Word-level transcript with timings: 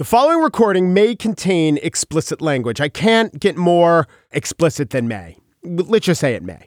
The 0.00 0.04
following 0.06 0.40
recording 0.40 0.94
may 0.94 1.14
contain 1.14 1.78
explicit 1.82 2.40
language. 2.40 2.80
I 2.80 2.88
can't 2.88 3.38
get 3.38 3.58
more 3.58 4.08
explicit 4.30 4.88
than 4.88 5.08
may. 5.08 5.36
Let's 5.62 6.06
just 6.06 6.22
say 6.22 6.32
it 6.32 6.42
may. 6.42 6.64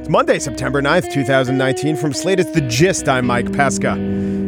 It's 0.00 0.10
Monday, 0.10 0.38
September 0.38 0.82
9th, 0.82 1.10
2019. 1.10 1.96
From 1.96 2.12
Slate, 2.12 2.40
it's 2.40 2.50
The 2.50 2.60
Gist. 2.60 3.08
I'm 3.08 3.24
Mike 3.24 3.50
Pesca. 3.54 3.92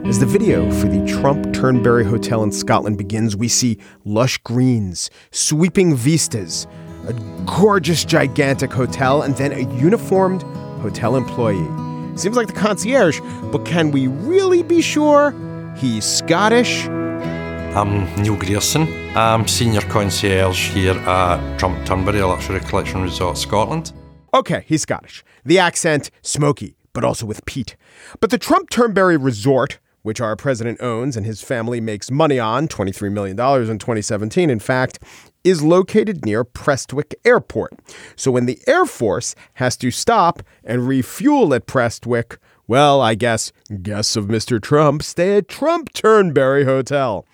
As 0.07 0.19
the 0.19 0.27
video 0.27 0.71
for 0.71 0.89
the 0.89 1.03
Trump 1.07 1.55
Turnberry 1.55 2.05
Hotel 2.05 2.43
in 2.43 2.53
Scotland 2.53 2.99
begins, 2.99 3.35
we 3.35 3.49
see 3.49 3.79
lush 4.05 4.37
greens, 4.45 5.09
sweeping 5.31 5.97
vistas, 5.97 6.67
a 7.09 7.15
gorgeous, 7.47 8.05
gigantic 8.05 8.71
hotel, 8.71 9.23
and 9.23 9.35
then 9.37 9.53
a 9.53 9.61
uniformed 9.79 10.43
hotel 10.83 11.17
employee. 11.17 11.86
Seems 12.17 12.35
like 12.35 12.47
the 12.47 12.55
concierge, 12.55 13.21
but 13.53 13.67
can 13.67 13.91
we 13.91 14.07
really 14.07 14.63
be 14.63 14.81
sure 14.81 15.35
he's 15.77 16.07
Scottish? 16.07 16.87
I'm 16.89 18.07
Neil 18.23 18.37
Grierson. 18.37 18.89
I'm 19.15 19.47
senior 19.47 19.83
concierge 19.83 20.71
here 20.71 20.95
at 20.95 21.59
Trump 21.59 21.85
Turnberry 21.85 22.23
Luxury 22.23 22.61
Collection 22.61 23.03
Resort, 23.03 23.37
Scotland. 23.37 23.93
Okay, 24.33 24.65
he's 24.67 24.81
Scottish. 24.81 25.23
The 25.45 25.59
accent, 25.59 26.11
smoky, 26.23 26.75
but 26.95 27.05
also 27.05 27.27
with 27.27 27.45
peat. 27.45 27.77
But 28.21 28.31
the 28.31 28.39
Trump 28.39 28.71
Turnberry 28.71 29.19
Resort, 29.19 29.79
which 30.01 30.19
our 30.19 30.37
president 30.37 30.81
owns 30.81 31.19
and 31.19 31.27
his 31.27 31.43
family 31.43 31.83
makes 31.83 32.11
money 32.11 32.39
on, 32.39 32.67
$23 32.67 33.13
million 33.13 33.39
in 33.39 33.79
2017, 33.79 34.49
in 34.49 34.59
fact, 34.59 35.01
is 35.47 35.63
located 35.63 36.25
near 36.25 36.45
Prestwick 36.45 37.15
Airport. 37.25 37.73
So 38.17 38.33
when 38.33 38.47
the 38.47 38.59
Air 38.67 38.85
Force 38.85 39.37
has 39.55 39.77
to 39.77 39.93
stop 39.93 40.43
and 40.65 40.89
refuel 40.89 41.55
at 41.55 41.67
Prestwick, 41.67 42.39
well, 42.67 43.01
I 43.01 43.15
guess 43.15 43.53
guests 43.81 44.17
of 44.17 44.27
Mr. 44.27 44.61
Trump 44.61 45.05
stay 45.05 45.37
at 45.37 45.47
Trump 45.47 45.93
Turnberry 45.93 46.65
Hotel. 46.65 47.25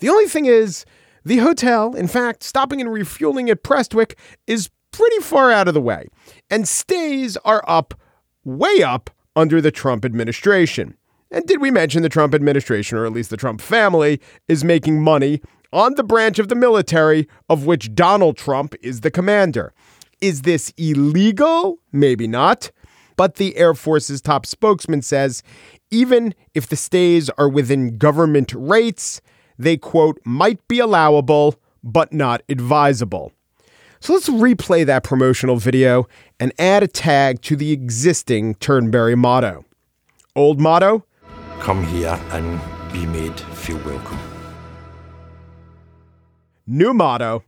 The 0.00 0.10
only 0.10 0.26
thing 0.26 0.44
is, 0.44 0.84
the 1.24 1.38
hotel, 1.38 1.94
in 1.94 2.08
fact, 2.08 2.42
stopping 2.42 2.80
and 2.80 2.92
refueling 2.92 3.48
at 3.48 3.62
Prestwick 3.62 4.18
is 4.46 4.68
pretty 4.90 5.20
far 5.20 5.50
out 5.50 5.66
of 5.66 5.72
the 5.72 5.80
way, 5.80 6.08
and 6.50 6.68
stays 6.68 7.38
are 7.38 7.64
up, 7.66 7.94
way 8.44 8.82
up 8.82 9.08
under 9.34 9.62
the 9.62 9.70
Trump 9.70 10.04
administration. 10.04 10.94
And 11.30 11.46
did 11.46 11.62
we 11.62 11.70
mention 11.70 12.02
the 12.02 12.10
Trump 12.10 12.34
administration, 12.34 12.98
or 12.98 13.06
at 13.06 13.12
least 13.12 13.30
the 13.30 13.38
Trump 13.38 13.62
family, 13.62 14.20
is 14.46 14.62
making 14.62 15.00
money 15.00 15.40
on 15.72 15.94
the 15.94 16.04
branch 16.04 16.38
of 16.38 16.48
the 16.48 16.54
military 16.54 17.28
of 17.48 17.66
which 17.66 17.94
Donald 17.94 18.36
Trump 18.36 18.74
is 18.82 19.00
the 19.00 19.10
commander? 19.10 19.72
Is 20.20 20.42
this 20.42 20.72
illegal? 20.76 21.78
Maybe 21.92 22.26
not. 22.26 22.70
But 23.16 23.36
the 23.36 23.56
Air 23.56 23.74
Force's 23.74 24.20
top 24.20 24.46
spokesman 24.46 25.02
says 25.02 25.42
even 25.90 26.34
if 26.54 26.66
the 26.66 26.76
stays 26.76 27.28
are 27.30 27.48
within 27.48 27.98
government 27.98 28.52
rates, 28.54 29.20
they, 29.58 29.76
quote, 29.76 30.18
might 30.24 30.66
be 30.68 30.78
allowable, 30.78 31.56
but 31.84 32.12
not 32.12 32.42
advisable. 32.48 33.32
So 34.00 34.14
let's 34.14 34.28
replay 34.28 34.84
that 34.86 35.04
promotional 35.04 35.56
video 35.56 36.08
and 36.40 36.52
add 36.58 36.82
a 36.82 36.88
tag 36.88 37.42
to 37.42 37.54
the 37.54 37.70
existing 37.70 38.56
Turnberry 38.56 39.14
motto. 39.14 39.64
Old 40.34 40.60
motto 40.60 41.04
Come 41.60 41.84
here 41.84 42.18
and 42.30 42.60
be 42.92 43.06
made 43.06 43.38
feel 43.38 43.78
welcome. 43.84 44.31
New 46.66 46.94
motto 46.94 47.44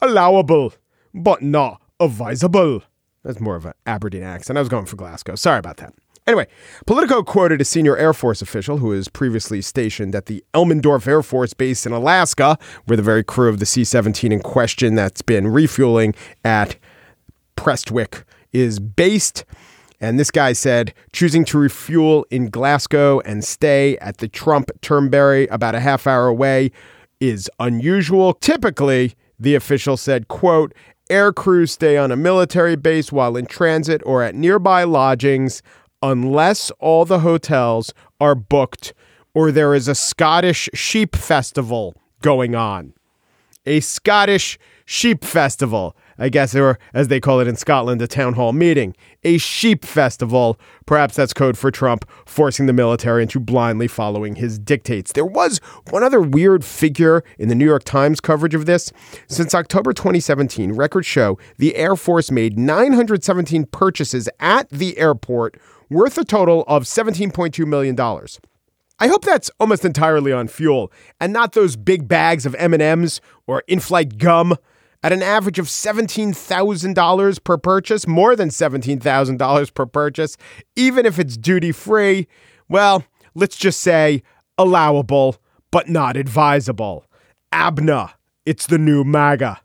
allowable, 0.00 0.74
but 1.12 1.42
not 1.42 1.80
advisable. 2.00 2.82
That's 3.22 3.40
more 3.40 3.56
of 3.56 3.64
an 3.64 3.72
Aberdeen 3.86 4.22
accent. 4.22 4.58
I 4.58 4.60
was 4.60 4.68
going 4.68 4.86
for 4.86 4.96
Glasgow. 4.96 5.34
Sorry 5.34 5.58
about 5.58 5.78
that. 5.78 5.94
Anyway, 6.26 6.46
Politico 6.86 7.22
quoted 7.22 7.60
a 7.60 7.64
senior 7.66 7.96
Air 7.98 8.14
Force 8.14 8.40
official 8.40 8.78
who 8.78 8.88
was 8.88 9.08
previously 9.08 9.60
stationed 9.60 10.14
at 10.14 10.24
the 10.26 10.42
Elmendorf 10.54 11.06
Air 11.06 11.22
Force 11.22 11.52
Base 11.52 11.84
in 11.84 11.92
Alaska, 11.92 12.58
where 12.86 12.96
the 12.96 13.02
very 13.02 13.22
crew 13.22 13.48
of 13.48 13.58
the 13.58 13.66
C 13.66 13.84
17 13.84 14.32
in 14.32 14.40
question 14.40 14.94
that's 14.94 15.20
been 15.20 15.48
refueling 15.48 16.14
at 16.42 16.76
Prestwick 17.56 18.24
is 18.52 18.80
based. 18.80 19.44
And 20.00 20.18
this 20.18 20.30
guy 20.30 20.54
said 20.54 20.94
choosing 21.12 21.44
to 21.46 21.58
refuel 21.58 22.26
in 22.30 22.48
Glasgow 22.48 23.20
and 23.20 23.44
stay 23.44 23.98
at 23.98 24.18
the 24.18 24.28
Trump 24.28 24.70
Turnberry 24.80 25.46
about 25.48 25.74
a 25.74 25.80
half 25.80 26.06
hour 26.06 26.26
away 26.26 26.70
is 27.20 27.50
unusual. 27.58 28.34
Typically, 28.34 29.14
the 29.38 29.54
official 29.54 29.96
said, 29.96 30.28
quote, 30.28 30.74
air 31.10 31.32
crews 31.32 31.72
stay 31.72 31.96
on 31.96 32.10
a 32.10 32.16
military 32.16 32.76
base 32.76 33.12
while 33.12 33.36
in 33.36 33.46
transit 33.46 34.02
or 34.06 34.22
at 34.22 34.34
nearby 34.34 34.84
lodgings 34.84 35.62
unless 36.02 36.70
all 36.80 37.04
the 37.04 37.20
hotels 37.20 37.92
are 38.20 38.34
booked 38.34 38.94
or 39.34 39.50
there 39.50 39.74
is 39.74 39.88
a 39.88 39.94
Scottish 39.94 40.68
sheep 40.72 41.16
festival 41.16 41.94
going 42.22 42.54
on. 42.54 42.94
A 43.66 43.80
Scottish 43.80 44.58
sheep 44.84 45.24
festival. 45.24 45.96
I 46.18 46.28
guess, 46.28 46.54
or 46.54 46.78
as 46.92 47.08
they 47.08 47.20
call 47.20 47.40
it 47.40 47.48
in 47.48 47.56
Scotland, 47.56 48.00
a 48.02 48.06
town 48.06 48.34
hall 48.34 48.52
meeting, 48.52 48.94
a 49.22 49.38
sheep 49.38 49.84
festival. 49.84 50.58
Perhaps 50.86 51.16
that's 51.16 51.32
code 51.32 51.58
for 51.58 51.70
Trump 51.70 52.08
forcing 52.26 52.66
the 52.66 52.72
military 52.72 53.22
into 53.22 53.40
blindly 53.40 53.88
following 53.88 54.36
his 54.36 54.58
dictates. 54.58 55.12
There 55.12 55.24
was 55.24 55.60
one 55.90 56.02
other 56.02 56.20
weird 56.20 56.64
figure 56.64 57.24
in 57.38 57.48
the 57.48 57.54
New 57.54 57.66
York 57.66 57.84
Times 57.84 58.20
coverage 58.20 58.54
of 58.54 58.66
this. 58.66 58.92
Since 59.26 59.54
October 59.54 59.92
2017, 59.92 60.72
records 60.72 61.06
show 61.06 61.38
the 61.58 61.76
Air 61.76 61.96
Force 61.96 62.30
made 62.30 62.58
917 62.58 63.66
purchases 63.66 64.28
at 64.40 64.68
the 64.70 64.96
airport 64.98 65.58
worth 65.90 66.18
a 66.18 66.24
total 66.24 66.64
of 66.66 66.84
$17.2 66.84 67.66
million. 67.66 67.98
I 69.00 69.08
hope 69.08 69.24
that's 69.24 69.50
almost 69.58 69.84
entirely 69.84 70.32
on 70.32 70.48
fuel 70.48 70.92
and 71.20 71.32
not 71.32 71.52
those 71.52 71.76
big 71.76 72.06
bags 72.06 72.46
of 72.46 72.54
M&Ms 72.54 73.20
or 73.46 73.62
in-flight 73.66 74.18
gum 74.18 74.54
at 75.04 75.12
an 75.12 75.22
average 75.22 75.58
of 75.58 75.66
$17,000 75.66 77.44
per 77.44 77.58
purchase, 77.58 78.06
more 78.06 78.34
than 78.34 78.48
$17,000 78.48 79.74
per 79.74 79.86
purchase, 79.86 80.38
even 80.76 81.04
if 81.04 81.18
it's 81.18 81.36
duty 81.36 81.72
free. 81.72 82.26
Well, 82.70 83.04
let's 83.34 83.56
just 83.56 83.80
say 83.80 84.22
allowable, 84.56 85.36
but 85.70 85.90
not 85.90 86.16
advisable. 86.16 87.04
ABNA, 87.52 88.14
it's 88.46 88.66
the 88.66 88.78
new 88.78 89.04
MAGA. 89.04 89.60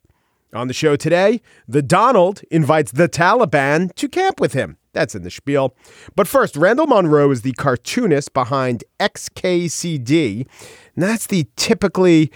On 0.53 0.67
the 0.67 0.73
show 0.73 0.97
today, 0.97 1.41
the 1.67 1.81
Donald 1.81 2.41
invites 2.51 2.91
the 2.91 3.07
Taliban 3.07 3.95
to 3.95 4.09
camp 4.09 4.41
with 4.41 4.51
him. 4.51 4.77
That's 4.91 5.16
in 5.16 5.21
the 5.21 5.31
spiel. 5.31 5.73
But 6.16 6.27
first, 6.27 6.57
Randall 6.57 6.88
Munroe 6.88 7.31
is 7.31 7.44
the 7.44 7.53
cartoonist 7.53 8.33
behind 8.33 8.83
XKCD. 9.00 10.47
And 10.95 11.03
that's 11.03 11.27
the 11.27 11.47
typically 11.56 12.29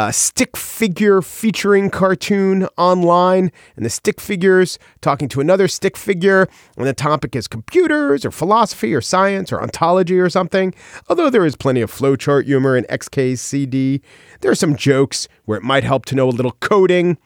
uh, 0.00 0.10
stick 0.10 0.56
figure 0.56 1.20
featuring 1.20 1.90
cartoon 1.90 2.66
online, 2.78 3.52
and 3.76 3.84
the 3.84 3.90
stick 3.90 4.18
figures 4.18 4.78
talking 5.02 5.28
to 5.28 5.42
another 5.42 5.68
stick 5.68 5.94
figure, 5.94 6.48
and 6.78 6.86
the 6.86 6.94
topic 6.94 7.36
is 7.36 7.46
computers 7.46 8.24
or 8.24 8.30
philosophy 8.30 8.94
or 8.94 9.02
science 9.02 9.52
or 9.52 9.60
ontology 9.60 10.18
or 10.18 10.30
something. 10.30 10.72
Although 11.10 11.28
there 11.28 11.44
is 11.44 11.54
plenty 11.54 11.82
of 11.82 11.92
flowchart 11.92 12.46
humor 12.46 12.78
in 12.78 12.84
XKCD, 12.84 14.00
there 14.40 14.50
are 14.50 14.54
some 14.54 14.74
jokes 14.74 15.28
where 15.44 15.58
it 15.58 15.64
might 15.64 15.84
help 15.84 16.06
to 16.06 16.14
know 16.14 16.30
a 16.30 16.30
little 16.30 16.56
coding. 16.60 17.18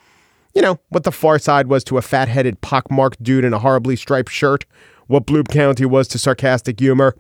You 0.53 0.63
know, 0.63 0.81
what 0.89 1.05
the 1.05 1.13
far 1.13 1.39
side 1.39 1.69
was 1.69 1.85
to 1.85 1.99
a 1.99 2.03
fat 2.03 2.27
headed, 2.27 2.61
pockmarked 2.61 3.23
dude 3.23 3.45
in 3.45 3.55
a 3.55 3.61
horribly 3.61 3.95
striped 3.95 4.33
shirt, 4.33 4.65
what 5.07 5.27
Bloom 5.27 5.45
County 5.45 5.85
was 5.85 6.09
to 6.09 6.19
sarcastic 6.19 6.81
humor 6.81 7.15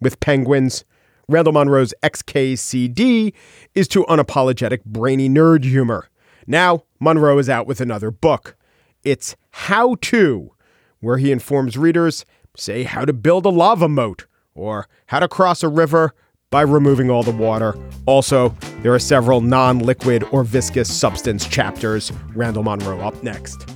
with 0.00 0.20
penguins. 0.20 0.84
Randall 1.30 1.52
Munroe's 1.52 1.94
XKCD 2.02 3.32
is 3.76 3.86
to 3.86 4.04
unapologetic 4.06 4.84
brainy 4.84 5.28
nerd 5.28 5.62
humor. 5.62 6.08
Now, 6.44 6.82
Munroe 6.98 7.38
is 7.38 7.48
out 7.48 7.68
with 7.68 7.80
another 7.80 8.10
book. 8.10 8.56
It's 9.04 9.36
How 9.52 9.94
To, 10.00 10.50
where 10.98 11.18
he 11.18 11.30
informs 11.30 11.78
readers, 11.78 12.26
say, 12.56 12.82
how 12.82 13.04
to 13.04 13.12
build 13.12 13.46
a 13.46 13.48
lava 13.48 13.88
moat 13.88 14.26
or 14.56 14.88
how 15.06 15.20
to 15.20 15.28
cross 15.28 15.62
a 15.62 15.68
river 15.68 16.12
by 16.50 16.62
removing 16.62 17.10
all 17.10 17.22
the 17.22 17.30
water. 17.30 17.78
Also, 18.06 18.48
there 18.82 18.92
are 18.92 18.98
several 18.98 19.40
non 19.40 19.78
liquid 19.78 20.24
or 20.32 20.42
viscous 20.42 20.92
substance 20.92 21.46
chapters. 21.46 22.10
Randall 22.34 22.64
Munroe 22.64 22.98
up 23.02 23.22
next. 23.22 23.68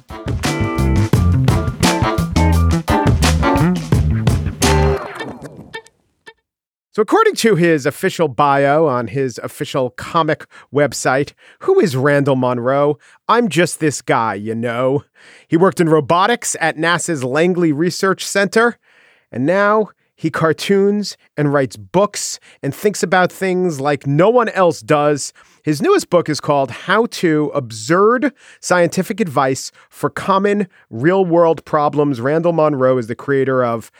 So, 6.94 7.02
according 7.02 7.35
to 7.37 7.56
his 7.56 7.87
official 7.87 8.29
bio 8.29 8.87
on 8.87 9.08
his 9.08 9.38
official 9.38 9.91
comic 9.91 10.46
website, 10.73 11.32
who 11.58 11.81
is 11.81 11.96
Randall 11.96 12.37
Munroe? 12.37 12.99
I'm 13.26 13.49
just 13.49 13.81
this 13.81 14.00
guy, 14.00 14.35
you 14.35 14.55
know. 14.55 15.02
He 15.49 15.56
worked 15.56 15.81
in 15.81 15.88
robotics 15.88 16.55
at 16.61 16.76
NASA's 16.76 17.25
Langley 17.25 17.73
Research 17.73 18.25
Center, 18.25 18.79
and 19.32 19.44
now 19.44 19.88
he 20.14 20.31
cartoons 20.31 21.17
and 21.37 21.52
writes 21.52 21.76
books 21.76 22.38
and 22.62 22.73
thinks 22.73 23.02
about 23.02 23.32
things 23.32 23.81
like 23.81 24.06
no 24.06 24.31
one 24.31 24.50
else 24.50 24.81
does. 24.81 25.32
His 25.64 25.82
newest 25.82 26.11
book 26.11 26.29
is 26.29 26.40
called 26.40 26.70
How 26.70 27.06
to 27.06 27.50
Absurd 27.55 28.32
Scientific 28.61 29.19
Advice 29.19 29.73
for 29.90 30.11
Common 30.11 30.69
Real 30.90 31.25
World 31.25 31.64
Problems. 31.64 32.20
Randall 32.20 32.52
Munroe 32.52 32.99
is 32.99 33.08
the 33.08 33.17
creator 33.17 33.64
of 33.64 33.90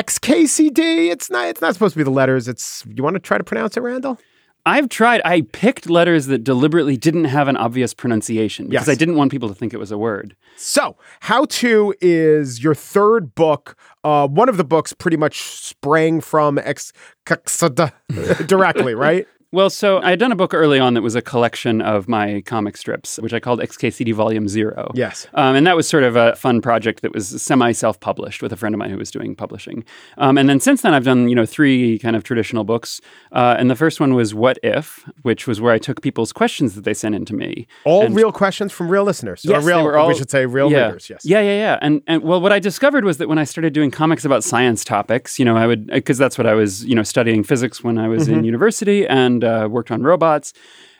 XKCD. 0.00 1.10
It's 1.10 1.30
not. 1.30 1.46
It's 1.48 1.60
not 1.60 1.74
supposed 1.74 1.94
to 1.94 1.98
be 1.98 2.04
the 2.04 2.10
letters. 2.10 2.48
It's. 2.48 2.84
You 2.88 3.02
want 3.02 3.14
to 3.14 3.20
try 3.20 3.38
to 3.38 3.44
pronounce 3.44 3.76
it, 3.76 3.80
Randall? 3.80 4.18
I've 4.66 4.88
tried. 4.90 5.22
I 5.24 5.40
picked 5.40 5.88
letters 5.88 6.26
that 6.26 6.44
deliberately 6.44 6.96
didn't 6.96 7.24
have 7.26 7.48
an 7.48 7.56
obvious 7.56 7.94
pronunciation 7.94 8.66
because 8.68 8.88
Yes. 8.88 8.94
I 8.94 8.98
didn't 8.98 9.16
want 9.16 9.30
people 9.30 9.48
to 9.48 9.54
think 9.54 9.72
it 9.72 9.78
was 9.78 9.90
a 9.90 9.96
word. 9.98 10.36
So, 10.56 10.96
How 11.20 11.46
To 11.46 11.94
is 12.00 12.62
your 12.62 12.74
third 12.74 13.34
book. 13.34 13.74
Uh, 14.04 14.28
one 14.28 14.48
of 14.50 14.58
the 14.58 14.64
books 14.64 14.92
pretty 14.92 15.16
much 15.16 15.40
sprang 15.40 16.20
from 16.20 16.58
X 16.58 16.92
directly, 18.46 18.94
right? 18.94 19.26
Well, 19.52 19.68
so 19.68 19.98
I 20.00 20.10
had 20.10 20.20
done 20.20 20.30
a 20.30 20.36
book 20.36 20.54
early 20.54 20.78
on 20.78 20.94
that 20.94 21.02
was 21.02 21.16
a 21.16 21.22
collection 21.22 21.80
of 21.82 22.06
my 22.08 22.40
comic 22.46 22.76
strips, 22.76 23.18
which 23.18 23.32
I 23.32 23.40
called 23.40 23.58
XKCD 23.58 24.14
Volume 24.14 24.46
Zero. 24.46 24.92
Yes. 24.94 25.26
Um, 25.34 25.56
and 25.56 25.66
that 25.66 25.74
was 25.74 25.88
sort 25.88 26.04
of 26.04 26.14
a 26.14 26.36
fun 26.36 26.60
project 26.62 27.02
that 27.02 27.12
was 27.12 27.42
semi 27.42 27.72
self 27.72 27.98
published 27.98 28.42
with 28.42 28.52
a 28.52 28.56
friend 28.56 28.76
of 28.76 28.78
mine 28.78 28.90
who 28.90 28.96
was 28.96 29.10
doing 29.10 29.34
publishing. 29.34 29.84
Um, 30.18 30.38
and 30.38 30.48
then 30.48 30.60
since 30.60 30.82
then, 30.82 30.94
I've 30.94 31.02
done, 31.02 31.28
you 31.28 31.34
know, 31.34 31.46
three 31.46 31.98
kind 31.98 32.14
of 32.14 32.22
traditional 32.22 32.62
books. 32.62 33.00
Uh, 33.32 33.56
and 33.58 33.68
the 33.68 33.74
first 33.74 33.98
one 33.98 34.14
was 34.14 34.32
What 34.36 34.56
If, 34.62 35.04
which 35.22 35.48
was 35.48 35.60
where 35.60 35.72
I 35.74 35.78
took 35.78 36.00
people's 36.00 36.32
questions 36.32 36.76
that 36.76 36.84
they 36.84 36.94
sent 36.94 37.16
in 37.16 37.24
to 37.24 37.34
me. 37.34 37.66
All 37.84 38.02
And- 38.04 38.14
real 38.14 38.30
questions 38.30 38.70
from 38.70 38.88
real 38.88 39.02
listeners. 39.02 39.40
Yes, 39.44 39.64
or 39.64 39.66
real, 39.66 39.96
all, 39.96 40.06
we 40.06 40.14
should 40.14 40.30
say 40.30 40.46
real 40.46 40.70
yeah. 40.70 40.86
readers. 40.86 41.10
Yes. 41.10 41.24
Yeah, 41.24 41.40
yeah, 41.40 41.56
yeah. 41.58 41.78
And 41.82 42.02
and 42.06 42.22
well, 42.22 42.40
what 42.40 42.52
I 42.52 42.60
discovered 42.60 43.04
was 43.04 43.18
that 43.18 43.28
when 43.28 43.38
I 43.38 43.44
started 43.44 43.72
doing 43.72 43.90
comics 43.90 44.24
about 44.24 44.44
science 44.44 44.84
topics, 44.84 45.40
you 45.40 45.44
know, 45.44 45.56
I 45.56 45.66
would 45.66 45.88
because 45.88 46.18
that's 46.18 46.38
what 46.38 46.46
I 46.46 46.54
was, 46.54 46.84
you 46.84 46.94
know, 46.94 47.02
studying 47.02 47.42
physics 47.42 47.82
when 47.82 47.98
I 47.98 48.06
was 48.06 48.20
Mm-hmm. 48.28 48.38
in 48.38 48.44
university 48.44 49.06
and 49.08 49.39
uh, 49.44 49.68
worked 49.70 49.90
on 49.90 50.02
robots, 50.02 50.52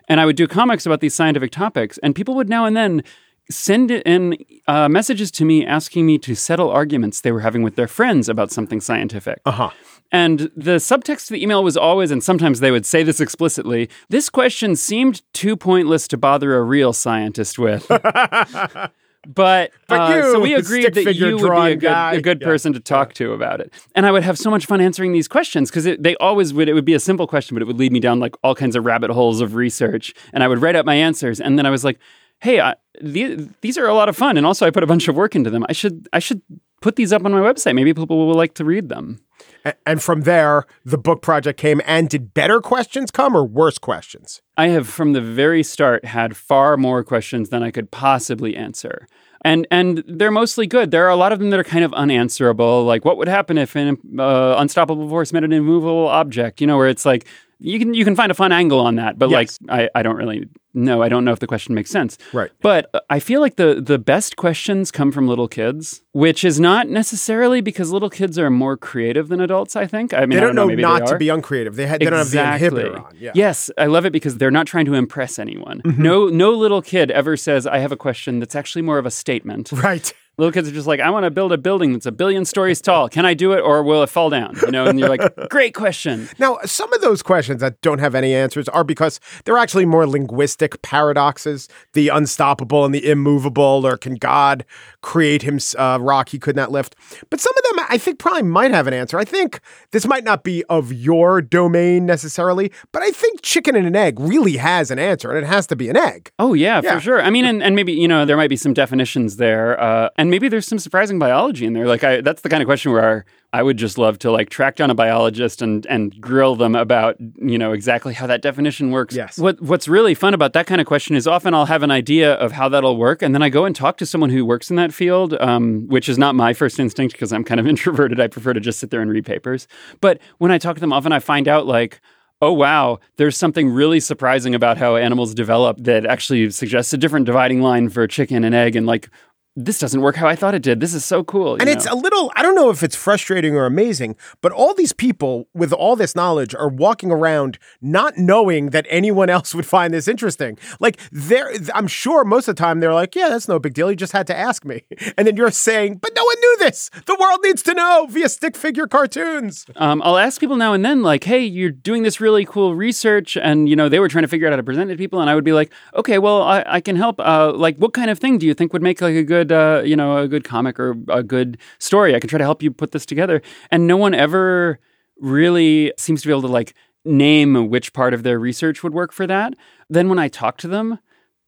and 0.08 0.20
I 0.20 0.26
would 0.26 0.36
do 0.36 0.46
comics 0.46 0.86
about 0.86 1.00
these 1.00 1.14
scientific 1.14 1.50
topics, 1.50 1.98
and 1.98 2.14
people 2.14 2.34
would 2.34 2.48
now 2.48 2.64
and 2.64 2.76
then 2.76 3.02
send 3.50 3.90
in 3.90 4.36
uh, 4.68 4.88
messages 4.88 5.30
to 5.32 5.44
me 5.44 5.66
asking 5.66 6.06
me 6.06 6.18
to 6.18 6.34
settle 6.34 6.70
arguments 6.70 7.20
they 7.20 7.32
were 7.32 7.40
having 7.40 7.62
with 7.62 7.76
their 7.76 7.88
friends 7.88 8.28
about 8.28 8.50
something 8.50 8.80
scientific. 8.80 9.40
Uh 9.44 9.50
huh. 9.50 9.70
And 10.12 10.50
the 10.56 10.76
subtext 10.76 11.30
of 11.30 11.34
the 11.34 11.42
email 11.42 11.62
was 11.62 11.76
always, 11.76 12.10
and 12.10 12.22
sometimes 12.22 12.60
they 12.60 12.70
would 12.70 12.86
say 12.86 13.02
this 13.02 13.20
explicitly 13.20 13.88
this 14.08 14.28
question 14.28 14.76
seemed 14.76 15.22
too 15.32 15.56
pointless 15.56 16.08
to 16.08 16.16
bother 16.16 16.56
a 16.56 16.62
real 16.62 16.92
scientist 16.92 17.58
with. 17.58 17.90
But, 19.26 19.72
But 19.86 20.00
uh, 20.00 20.32
so 20.32 20.40
we 20.40 20.54
agreed 20.54 20.94
that 20.94 21.14
you 21.14 21.36
would 21.36 21.50
be 21.54 21.72
a 21.72 21.76
good, 21.76 21.90
a 22.18 22.20
good 22.22 22.40
Yeah. 22.40 22.46
person 22.46 22.72
to 22.72 22.80
talk 22.80 23.12
to 23.14 23.32
about 23.34 23.60
it. 23.60 23.72
And 23.94 24.06
I 24.06 24.10
would 24.12 24.22
have 24.22 24.38
so 24.38 24.50
much 24.50 24.64
fun 24.66 24.80
answering 24.80 25.12
these 25.12 25.28
questions 25.28 25.70
because 25.70 25.84
they 25.98 26.16
always 26.16 26.54
would, 26.54 26.68
it 26.68 26.72
would 26.74 26.86
be 26.86 26.94
a 26.94 27.00
simple 27.00 27.26
question, 27.26 27.54
but 27.54 27.60
it 27.62 27.66
would 27.66 27.78
lead 27.78 27.92
me 27.92 28.00
down 28.00 28.18
like 28.18 28.34
all 28.42 28.54
kinds 28.54 28.76
of 28.76 28.84
rabbit 28.86 29.10
holes 29.10 29.40
of 29.42 29.54
research. 29.54 30.14
And 30.32 30.42
I 30.42 30.48
would 30.48 30.62
write 30.62 30.74
out 30.74 30.86
my 30.86 30.94
answers. 30.94 31.38
And 31.40 31.58
then 31.58 31.66
I 31.66 31.70
was 31.70 31.84
like, 31.84 31.98
hey, 32.40 32.60
I, 32.60 32.76
the, 33.02 33.46
these 33.60 33.76
are 33.76 33.86
a 33.86 33.92
lot 33.94 34.08
of 34.08 34.16
fun. 34.16 34.38
And 34.38 34.46
also 34.46 34.66
I 34.66 34.70
put 34.70 34.82
a 34.82 34.86
bunch 34.86 35.06
of 35.06 35.14
work 35.16 35.36
into 35.36 35.50
them. 35.50 35.66
I 35.68 35.72
should, 35.74 36.08
I 36.14 36.18
should 36.18 36.40
put 36.80 36.96
these 36.96 37.12
up 37.12 37.22
on 37.26 37.32
my 37.32 37.40
website. 37.40 37.74
Maybe 37.74 37.92
people 37.92 38.26
will 38.26 38.34
like 38.34 38.54
to 38.54 38.64
read 38.64 38.88
them. 38.88 39.20
A- 39.66 39.74
And 39.86 40.02
from 40.02 40.22
there, 40.22 40.64
the 40.86 40.96
book 40.96 41.20
project 41.20 41.60
came. 41.60 41.82
And 41.84 42.08
did 42.08 42.32
better 42.32 42.62
questions 42.62 43.10
come 43.10 43.36
or 43.36 43.44
worse 43.44 43.76
questions? 43.76 44.40
I 44.60 44.68
have 44.74 44.86
from 44.88 45.12
the 45.16 45.20
very 45.42 45.62
start 45.62 46.04
had 46.04 46.36
far 46.36 46.76
more 46.76 47.02
questions 47.12 47.48
than 47.48 47.62
I 47.62 47.70
could 47.70 47.88
possibly 47.90 48.52
answer. 48.66 49.06
And 49.42 49.66
and 49.70 50.04
they're 50.06 50.30
mostly 50.42 50.66
good. 50.66 50.90
There 50.90 51.04
are 51.06 51.14
a 51.18 51.20
lot 51.24 51.32
of 51.32 51.38
them 51.38 51.48
that 51.50 51.58
are 51.58 51.64
kind 51.64 51.84
of 51.84 51.92
unanswerable. 51.94 52.84
Like, 52.92 53.02
what 53.06 53.16
would 53.16 53.28
happen 53.28 53.56
if 53.56 53.74
an 53.74 53.96
uh, 54.18 54.54
unstoppable 54.58 55.08
force 55.08 55.32
met 55.32 55.44
an 55.44 55.52
immovable 55.52 56.08
object? 56.08 56.60
You 56.60 56.66
know, 56.66 56.76
where 56.76 56.88
it's 56.94 57.06
like 57.06 57.22
you 57.58 57.78
can 57.78 57.94
you 57.94 58.04
can 58.04 58.14
find 58.14 58.30
a 58.30 58.34
fun 58.34 58.52
angle 58.52 58.80
on 58.80 58.96
that, 58.96 59.18
but 59.18 59.30
Yes. 59.30 59.58
like 59.70 59.80
I, 59.80 59.98
I 59.98 60.02
don't 60.02 60.16
really 60.16 60.46
know. 60.74 61.02
I 61.02 61.08
don't 61.08 61.24
know 61.24 61.32
if 61.32 61.38
the 61.40 61.46
question 61.46 61.74
makes 61.74 61.90
sense. 61.90 62.18
Right. 62.32 62.50
But 62.60 62.88
uh, 62.94 63.00
I 63.10 63.18
feel 63.20 63.40
like 63.40 63.56
the 63.56 63.80
the 63.80 63.98
best 63.98 64.36
questions 64.36 64.90
come 64.90 65.12
from 65.12 65.26
little 65.28 65.48
kids, 65.48 66.02
which 66.12 66.44
is 66.44 66.60
not 66.60 66.88
necessarily 66.88 67.60
because 67.60 67.90
little 67.90 68.10
kids 68.10 68.38
are 68.38 68.50
more 68.50 68.76
creative 68.76 69.28
than 69.28 69.40
adults. 69.40 69.76
I 69.76 69.86
think. 69.86 70.12
I 70.14 70.20
mean, 70.20 70.30
They 70.30 70.36
don't 70.36 70.48
don't 70.48 70.56
know. 70.56 70.62
know 70.62 70.68
maybe 70.68 70.82
not 70.82 71.06
to 71.08 71.16
be 71.18 71.28
uncreative. 71.28 71.76
They, 71.76 71.86
ha- 71.86 71.98
they 71.98 72.04
don't 72.06 72.14
have 72.14 72.30
the 72.30 72.38
inhibitor 72.38 73.04
on. 73.04 73.16
Yeah. 73.18 73.32
Yes, 73.34 73.70
I 73.78 73.86
love 73.86 74.04
it 74.06 74.12
because 74.12 74.38
they're 74.38 74.50
not 74.50 74.66
trying 74.66 74.86
to 74.86 74.94
impress 74.94 75.38
anyone. 75.38 75.82
Mm-hmm. 75.82 76.02
No, 76.02 76.28
no 76.28 76.52
little 76.52 76.82
kid 76.82 77.10
ever 77.10 77.36
says, 77.36 77.66
"I 77.66 77.78
have 77.78 77.92
a 77.92 77.96
question." 77.96 78.38
That's 78.40 78.54
actually 78.56 78.82
more 78.82 78.98
of 78.98 79.06
a 79.06 79.10
statement. 79.10 79.72
Right. 79.72 80.12
Little 80.38 80.52
kids 80.52 80.68
are 80.68 80.72
just 80.72 80.86
like, 80.86 81.00
"I 81.00 81.10
want 81.10 81.24
to 81.24 81.30
build 81.30 81.52
a 81.52 81.58
building 81.58 81.92
that's 81.92 82.06
a 82.06 82.12
billion 82.12 82.44
stories 82.46 82.80
tall. 82.80 83.08
Can 83.10 83.26
I 83.26 83.34
do 83.34 83.52
it, 83.52 83.60
or 83.60 83.82
will 83.82 84.02
it 84.02 84.08
fall 84.08 84.30
down?" 84.30 84.56
You 84.64 84.70
know, 84.70 84.86
and 84.86 84.98
you're 84.98 85.08
like, 85.08 85.20
"Great 85.50 85.74
question." 85.74 86.28
Now, 86.38 86.58
some 86.64 86.90
of 86.94 87.00
those 87.02 87.22
questions 87.22 87.60
that 87.60 87.80
don't 87.82 87.98
have 87.98 88.14
any 88.14 88.34
answers 88.34 88.68
are 88.70 88.82
because 88.84 89.20
they're 89.44 89.58
actually 89.58 89.84
more 89.86 90.06
linguistic 90.06 90.80
paradoxes 90.82 91.68
the 91.92 92.08
unstoppable 92.08 92.84
and 92.86 92.94
the 92.94 93.06
immovable, 93.10 93.86
or 93.86 93.96
can 93.98 94.14
God 94.14 94.64
create 95.02 95.42
him 95.42 95.58
uh, 95.78 95.98
rock 96.00 96.30
he 96.30 96.38
could 96.38 96.56
not 96.56 96.70
lift? 96.70 96.96
But 97.28 97.40
some 97.40 97.52
of 97.56 97.62
them 97.76 97.86
I 97.90 97.98
think 97.98 98.18
probably 98.18 98.42
might 98.42 98.70
have 98.70 98.86
an 98.86 98.94
answer. 98.94 99.18
I 99.18 99.24
think 99.24 99.60
this 99.90 100.06
might 100.06 100.24
not 100.24 100.42
be 100.44 100.64
of 100.70 100.92
your 100.92 101.42
domain 101.42 102.06
necessarily, 102.06 102.72
but 102.92 103.02
I 103.02 103.10
think 103.10 103.42
chicken 103.42 103.76
and 103.76 103.86
an 103.86 103.96
egg 103.96 104.18
really 104.18 104.56
has 104.56 104.90
an 104.90 104.98
answer, 104.98 105.30
and 105.30 105.44
it 105.44 105.48
has 105.48 105.66
to 105.66 105.76
be 105.76 105.88
an 105.90 105.96
egg. 105.96 106.30
Oh 106.38 106.54
yeah, 106.54 106.80
Yeah. 106.82 106.94
for 106.94 107.00
sure. 107.00 107.22
I 107.22 107.28
mean, 107.30 107.44
and, 107.44 107.62
and 107.62 107.76
maybe 107.76 107.92
you 107.92 108.08
know 108.08 108.24
there 108.24 108.36
might 108.38 108.48
be 108.50 108.56
some 108.56 108.72
definitions 108.72 109.36
there, 109.36 109.78
uh, 109.80 110.08
and 110.20 110.30
maybe 110.30 110.50
there's 110.50 110.66
some 110.66 110.78
surprising 110.78 111.18
biology 111.18 111.64
in 111.64 111.72
there. 111.72 111.86
Like 111.86 112.04
I, 112.04 112.20
that's 112.20 112.42
the 112.42 112.50
kind 112.50 112.62
of 112.62 112.66
question 112.66 112.92
where 112.92 113.24
I 113.54 113.62
would 113.62 113.78
just 113.78 113.96
love 113.96 114.18
to 114.18 114.30
like 114.30 114.50
track 114.50 114.76
down 114.76 114.90
a 114.90 114.94
biologist 114.94 115.62
and 115.62 115.86
and 115.86 116.20
grill 116.20 116.56
them 116.56 116.74
about 116.74 117.16
you 117.18 117.56
know 117.56 117.72
exactly 117.72 118.12
how 118.12 118.26
that 118.26 118.42
definition 118.42 118.90
works. 118.90 119.16
Yes. 119.16 119.38
What 119.38 119.62
What's 119.62 119.88
really 119.88 120.14
fun 120.14 120.34
about 120.34 120.52
that 120.52 120.66
kind 120.66 120.78
of 120.78 120.86
question 120.86 121.16
is 121.16 121.26
often 121.26 121.54
I'll 121.54 121.64
have 121.64 121.82
an 121.82 121.90
idea 121.90 122.34
of 122.34 122.52
how 122.52 122.68
that'll 122.68 122.98
work, 122.98 123.22
and 123.22 123.34
then 123.34 123.42
I 123.42 123.48
go 123.48 123.64
and 123.64 123.74
talk 123.74 123.96
to 123.96 124.04
someone 124.04 124.28
who 124.28 124.44
works 124.44 124.68
in 124.68 124.76
that 124.76 124.92
field, 124.92 125.34
um, 125.40 125.88
which 125.88 126.06
is 126.06 126.18
not 126.18 126.34
my 126.34 126.52
first 126.52 126.78
instinct 126.78 127.14
because 127.14 127.32
I'm 127.32 127.42
kind 127.42 127.58
of 127.58 127.66
introverted. 127.74 128.20
I 128.20 128.26
prefer 128.26 128.52
to 128.52 128.60
just 128.60 128.78
sit 128.78 128.90
there 128.90 129.00
and 129.00 129.10
read 129.10 129.24
papers. 129.24 129.66
But 130.02 130.20
when 130.36 130.50
I 130.50 130.58
talk 130.58 130.76
to 130.76 130.80
them, 130.80 130.92
often 130.92 131.12
I 131.12 131.18
find 131.18 131.48
out 131.48 131.66
like 131.66 132.02
oh 132.42 132.52
wow, 132.52 132.98
there's 133.16 133.36
something 133.36 133.68
really 133.68 134.00
surprising 134.00 134.54
about 134.54 134.78
how 134.78 134.96
animals 134.96 135.34
develop 135.34 135.76
that 135.80 136.06
actually 136.06 136.50
suggests 136.50 136.92
a 136.92 136.96
different 136.96 137.26
dividing 137.26 137.60
line 137.60 137.88
for 137.88 138.06
chicken 138.06 138.44
and 138.44 138.54
egg, 138.54 138.76
and 138.76 138.86
like 138.86 139.10
this 139.56 139.78
doesn't 139.78 140.00
work 140.00 140.16
how 140.16 140.28
I 140.28 140.36
thought 140.36 140.54
it 140.54 140.62
did. 140.62 140.80
This 140.80 140.94
is 140.94 141.04
so 141.04 141.24
cool. 141.24 141.54
And 141.54 141.66
know? 141.66 141.72
it's 141.72 141.86
a 141.86 141.94
little, 141.94 142.32
I 142.36 142.42
don't 142.42 142.54
know 142.54 142.70
if 142.70 142.82
it's 142.82 142.96
frustrating 142.96 143.56
or 143.56 143.66
amazing, 143.66 144.16
but 144.40 144.52
all 144.52 144.74
these 144.74 144.92
people 144.92 145.48
with 145.54 145.72
all 145.72 145.96
this 145.96 146.14
knowledge 146.14 146.54
are 146.54 146.68
walking 146.68 147.10
around 147.10 147.58
not 147.80 148.16
knowing 148.16 148.70
that 148.70 148.86
anyone 148.88 149.28
else 149.36 149.54
would 149.54 149.66
find 149.66 149.92
this 149.92 150.08
interesting. 150.08 150.58
Like, 150.78 150.98
they're, 151.10 151.52
I'm 151.74 151.88
sure 151.88 152.24
most 152.24 152.48
of 152.48 152.56
the 152.56 152.60
time 152.60 152.80
they're 152.80 152.94
like, 152.94 153.14
yeah, 153.14 153.28
that's 153.28 153.48
no 153.48 153.58
big 153.58 153.74
deal. 153.74 153.90
You 153.90 153.96
just 153.96 154.12
had 154.12 154.26
to 154.28 154.36
ask 154.36 154.64
me. 154.64 154.82
And 155.16 155.26
then 155.26 155.36
you're 155.36 155.50
saying, 155.50 155.96
but 155.96 156.12
no 156.14 156.24
one 156.24 156.40
knew 156.40 156.56
this. 156.58 156.90
The 157.06 157.16
world 157.18 157.40
needs 157.42 157.62
to 157.64 157.74
know 157.74 158.06
via 158.08 158.28
stick 158.28 158.56
figure 158.56 158.86
cartoons. 158.86 159.66
um, 159.76 160.00
I'll 160.02 160.18
ask 160.18 160.40
people 160.40 160.56
now 160.56 160.72
and 160.72 160.84
then, 160.84 161.02
like, 161.02 161.24
"Hey, 161.24 161.40
you're 161.44 161.70
doing 161.70 162.02
this 162.02 162.20
really 162.20 162.44
cool 162.44 162.74
research," 162.74 163.36
and 163.36 163.68
you 163.68 163.76
know 163.76 163.88
they 163.88 163.98
were 163.98 164.08
trying 164.08 164.22
to 164.22 164.28
figure 164.28 164.46
out 164.46 164.52
how 164.52 164.56
to 164.56 164.62
present 164.62 164.90
it 164.90 164.94
to 164.94 164.98
people, 164.98 165.20
and 165.20 165.28
I 165.28 165.34
would 165.34 165.44
be 165.44 165.52
like, 165.52 165.72
"Okay, 165.94 166.18
well, 166.18 166.42
I, 166.42 166.62
I 166.66 166.80
can 166.80 166.96
help. 166.96 167.18
Uh, 167.18 167.52
like, 167.52 167.76
what 167.76 167.92
kind 167.92 168.10
of 168.10 168.18
thing 168.18 168.38
do 168.38 168.46
you 168.46 168.54
think 168.54 168.72
would 168.72 168.82
make 168.82 169.00
like 169.00 169.14
a 169.14 169.24
good, 169.24 169.39
uh, 169.50 169.82
you 169.84 169.96
know, 169.96 170.18
a 170.18 170.28
good 170.28 170.44
comic 170.44 170.78
or 170.78 170.96
a 171.08 171.22
good 171.22 171.58
story? 171.78 172.14
I 172.14 172.20
can 172.20 172.28
try 172.28 172.38
to 172.38 172.44
help 172.44 172.62
you 172.62 172.70
put 172.70 172.92
this 172.92 173.06
together." 173.06 173.42
And 173.70 173.86
no 173.86 173.96
one 173.96 174.14
ever 174.14 174.78
really 175.18 175.92
seems 175.96 176.22
to 176.22 176.28
be 176.28 176.32
able 176.32 176.42
to 176.42 176.48
like 176.48 176.74
name 177.04 177.68
which 177.70 177.92
part 177.92 178.14
of 178.14 178.22
their 178.22 178.38
research 178.38 178.82
would 178.82 178.94
work 178.94 179.12
for 179.12 179.26
that. 179.26 179.54
Then 179.88 180.08
when 180.08 180.18
I 180.18 180.28
talk 180.28 180.58
to 180.58 180.68
them, 180.68 180.98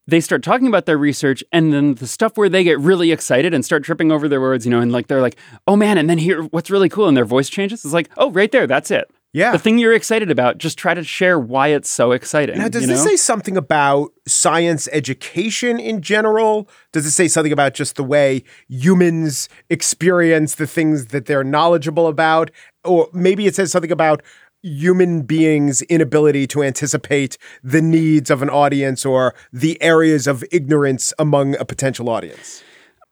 they 0.06 0.20
start 0.20 0.42
talking 0.42 0.66
about 0.66 0.86
their 0.86 0.98
research 0.98 1.44
and 1.52 1.72
then 1.72 1.94
the 1.94 2.06
stuff 2.06 2.36
where 2.36 2.48
they 2.48 2.64
get 2.64 2.78
really 2.80 3.12
excited 3.12 3.54
and 3.54 3.64
start 3.64 3.84
tripping 3.84 4.10
over 4.10 4.28
their 4.28 4.40
words, 4.40 4.64
you 4.64 4.70
know, 4.70 4.80
and 4.80 4.92
like 4.92 5.06
they're 5.06 5.20
like, 5.20 5.38
oh 5.66 5.76
man, 5.76 5.98
and 5.98 6.10
then 6.10 6.18
here, 6.18 6.42
what's 6.44 6.70
really 6.70 6.88
cool, 6.88 7.06
and 7.08 7.16
their 7.16 7.24
voice 7.24 7.48
changes. 7.48 7.84
It's 7.84 7.94
like, 7.94 8.10
oh, 8.16 8.30
right 8.30 8.50
there, 8.50 8.66
that's 8.66 8.90
it. 8.90 9.10
Yeah. 9.32 9.52
The 9.52 9.58
thing 9.58 9.78
you're 9.78 9.94
excited 9.94 10.30
about, 10.30 10.58
just 10.58 10.76
try 10.76 10.92
to 10.92 11.02
share 11.02 11.38
why 11.38 11.68
it's 11.68 11.88
so 11.88 12.12
exciting. 12.12 12.58
Now, 12.58 12.68
does 12.68 12.82
you 12.82 12.88
this 12.88 13.02
know? 13.02 13.10
say 13.12 13.16
something 13.16 13.56
about 13.56 14.12
science 14.26 14.88
education 14.92 15.80
in 15.80 16.02
general? 16.02 16.68
Does 16.92 17.06
it 17.06 17.12
say 17.12 17.28
something 17.28 17.52
about 17.52 17.72
just 17.72 17.96
the 17.96 18.04
way 18.04 18.44
humans 18.68 19.48
experience 19.70 20.56
the 20.56 20.66
things 20.66 21.06
that 21.06 21.24
they're 21.24 21.44
knowledgeable 21.44 22.08
about? 22.08 22.50
Or 22.84 23.08
maybe 23.14 23.46
it 23.46 23.54
says 23.54 23.72
something 23.72 23.92
about 23.92 24.22
human 24.62 25.22
beings' 25.22 25.80
inability 25.82 26.46
to 26.48 26.62
anticipate 26.62 27.38
the 27.64 27.82
needs 27.82 28.30
of 28.30 28.42
an 28.42 28.50
audience 28.50 29.04
or 29.06 29.34
the 29.52 29.80
areas 29.82 30.26
of 30.26 30.44
ignorance 30.52 31.12
among 31.18 31.56
a 31.56 31.64
potential 31.64 32.10
audience. 32.10 32.62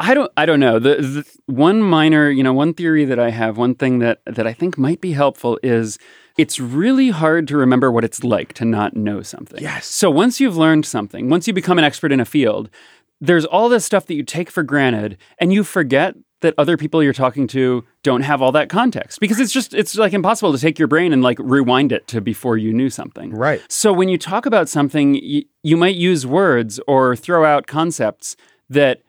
I 0.01 0.15
don't 0.15 0.33
I 0.37 0.47
don't 0.47 0.61
know. 0.61 0.79
The, 0.79 0.97
the 0.97 1.25
one 1.47 1.83
minor, 1.83 2.31
you 2.31 2.43
know, 2.43 2.55
one 2.55 2.73
theory 2.73 3.05
that 3.05 3.19
I 3.19 3.31
have, 3.31 3.59
one 3.59 3.75
thing 3.75 3.99
that 3.99 4.21
that 4.25 4.47
I 4.47 4.55
think 4.55 4.79
might 4.79 5.01
be 5.01 5.13
helpful 5.13 5.59
is 5.63 5.99
it's 6.39 6.59
really 6.59 7.11
hard 7.11 7.47
to 7.49 7.57
remember 7.59 7.93
what 7.93 8.03
it's 8.03 8.25
like 8.25 8.55
to 8.55 8.65
not 8.65 8.97
know 8.97 9.21
something. 9.21 9.63
Yes. 9.63 9.87
So 9.87 10.11
once 10.11 10.41
you've 10.41 10.57
learned 10.57 10.87
something, 10.87 11.29
once 11.29 11.47
you 11.47 11.53
become 11.53 11.79
an 11.79 11.85
expert 11.85 12.13
in 12.13 12.21
a 12.21 12.25
field, 12.25 12.71
there's 13.21 13.45
all 13.45 13.69
this 13.69 13.85
stuff 13.85 14.07
that 14.07 14.15
you 14.15 14.23
take 14.23 14.51
for 14.51 14.63
granted 14.63 15.19
and 15.39 15.53
you 15.53 15.63
forget 15.63 16.17
that 16.41 16.55
other 16.57 16.79
people 16.79 17.03
you're 17.03 17.13
talking 17.13 17.47
to 17.49 17.85
don't 18.03 18.23
have 18.23 18.41
all 18.41 18.53
that 18.53 18.71
context 18.71 19.21
because 19.21 19.39
it's 19.39 19.53
just 19.53 19.75
it's 19.75 19.97
like 19.97 20.15
impossible 20.15 20.53
to 20.53 20.59
take 20.59 20.79
your 20.79 20.89
brain 20.89 21.13
and 21.13 21.23
like 21.23 21.39
rewind 21.39 21.93
it 21.93 22.07
to 22.09 22.23
before 22.23 22.57
you 22.57 22.73
knew 22.73 22.89
something. 22.89 23.35
Right. 23.35 23.61
So 23.69 23.93
when 23.93 24.09
you 24.09 24.17
talk 24.17 24.47
about 24.47 24.67
something, 24.69 25.17
you, 25.17 25.45
you 25.63 25.77
might 25.77 25.97
use 25.97 26.27
words 26.27 26.81
or 26.87 27.15
throw 27.15 27.45
out 27.45 27.67
concepts 27.67 28.37
that 28.71 29.03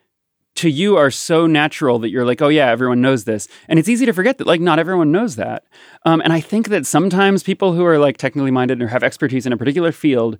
to 0.54 0.68
you 0.68 0.96
are 0.96 1.10
so 1.10 1.46
natural 1.46 1.98
that 2.00 2.10
you're 2.10 2.26
like, 2.26 2.42
oh 2.42 2.48
yeah, 2.48 2.70
everyone 2.70 3.00
knows 3.00 3.24
this, 3.24 3.48
and 3.68 3.78
it's 3.78 3.88
easy 3.88 4.06
to 4.06 4.12
forget 4.12 4.38
that 4.38 4.46
like 4.46 4.60
not 4.60 4.78
everyone 4.78 5.12
knows 5.12 5.36
that. 5.36 5.64
Um, 6.04 6.20
and 6.20 6.32
I 6.32 6.40
think 6.40 6.68
that 6.68 6.86
sometimes 6.86 7.42
people 7.42 7.72
who 7.72 7.84
are 7.84 7.98
like 7.98 8.16
technically 8.18 8.50
minded 8.50 8.82
or 8.82 8.88
have 8.88 9.02
expertise 9.02 9.46
in 9.46 9.52
a 9.52 9.56
particular 9.56 9.92
field 9.92 10.38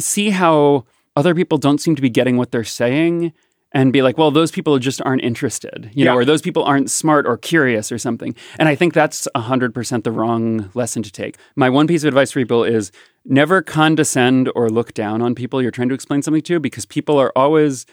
see 0.00 0.30
how 0.30 0.84
other 1.16 1.34
people 1.34 1.58
don't 1.58 1.80
seem 1.80 1.94
to 1.96 2.02
be 2.02 2.10
getting 2.10 2.36
what 2.36 2.50
they're 2.50 2.64
saying 2.64 3.32
and 3.74 3.92
be 3.92 4.02
like, 4.02 4.16
well, 4.16 4.30
those 4.30 4.52
people 4.52 4.78
just 4.78 5.02
aren't 5.02 5.22
interested, 5.22 5.90
you 5.92 6.04
know, 6.04 6.14
or 6.14 6.24
those 6.24 6.40
people 6.40 6.62
aren't 6.62 6.90
smart 6.90 7.26
or 7.26 7.36
curious 7.36 7.90
or 7.90 7.98
something. 7.98 8.34
And 8.58 8.68
I 8.68 8.76
think 8.76 8.94
that's 8.94 9.26
100% 9.34 10.04
the 10.04 10.12
wrong 10.12 10.70
lesson 10.74 11.02
to 11.02 11.10
take. 11.10 11.36
My 11.56 11.68
one 11.68 11.88
piece 11.88 12.04
of 12.04 12.08
advice 12.08 12.30
for 12.30 12.40
people 12.40 12.62
is 12.62 12.92
never 13.24 13.62
condescend 13.62 14.48
or 14.54 14.70
look 14.70 14.94
down 14.94 15.20
on 15.22 15.34
people 15.34 15.60
you're 15.60 15.72
trying 15.72 15.88
to 15.88 15.94
explain 15.94 16.22
something 16.22 16.42
to 16.42 16.60
because 16.60 16.86
people 16.86 17.18
are 17.18 17.32
always 17.34 17.84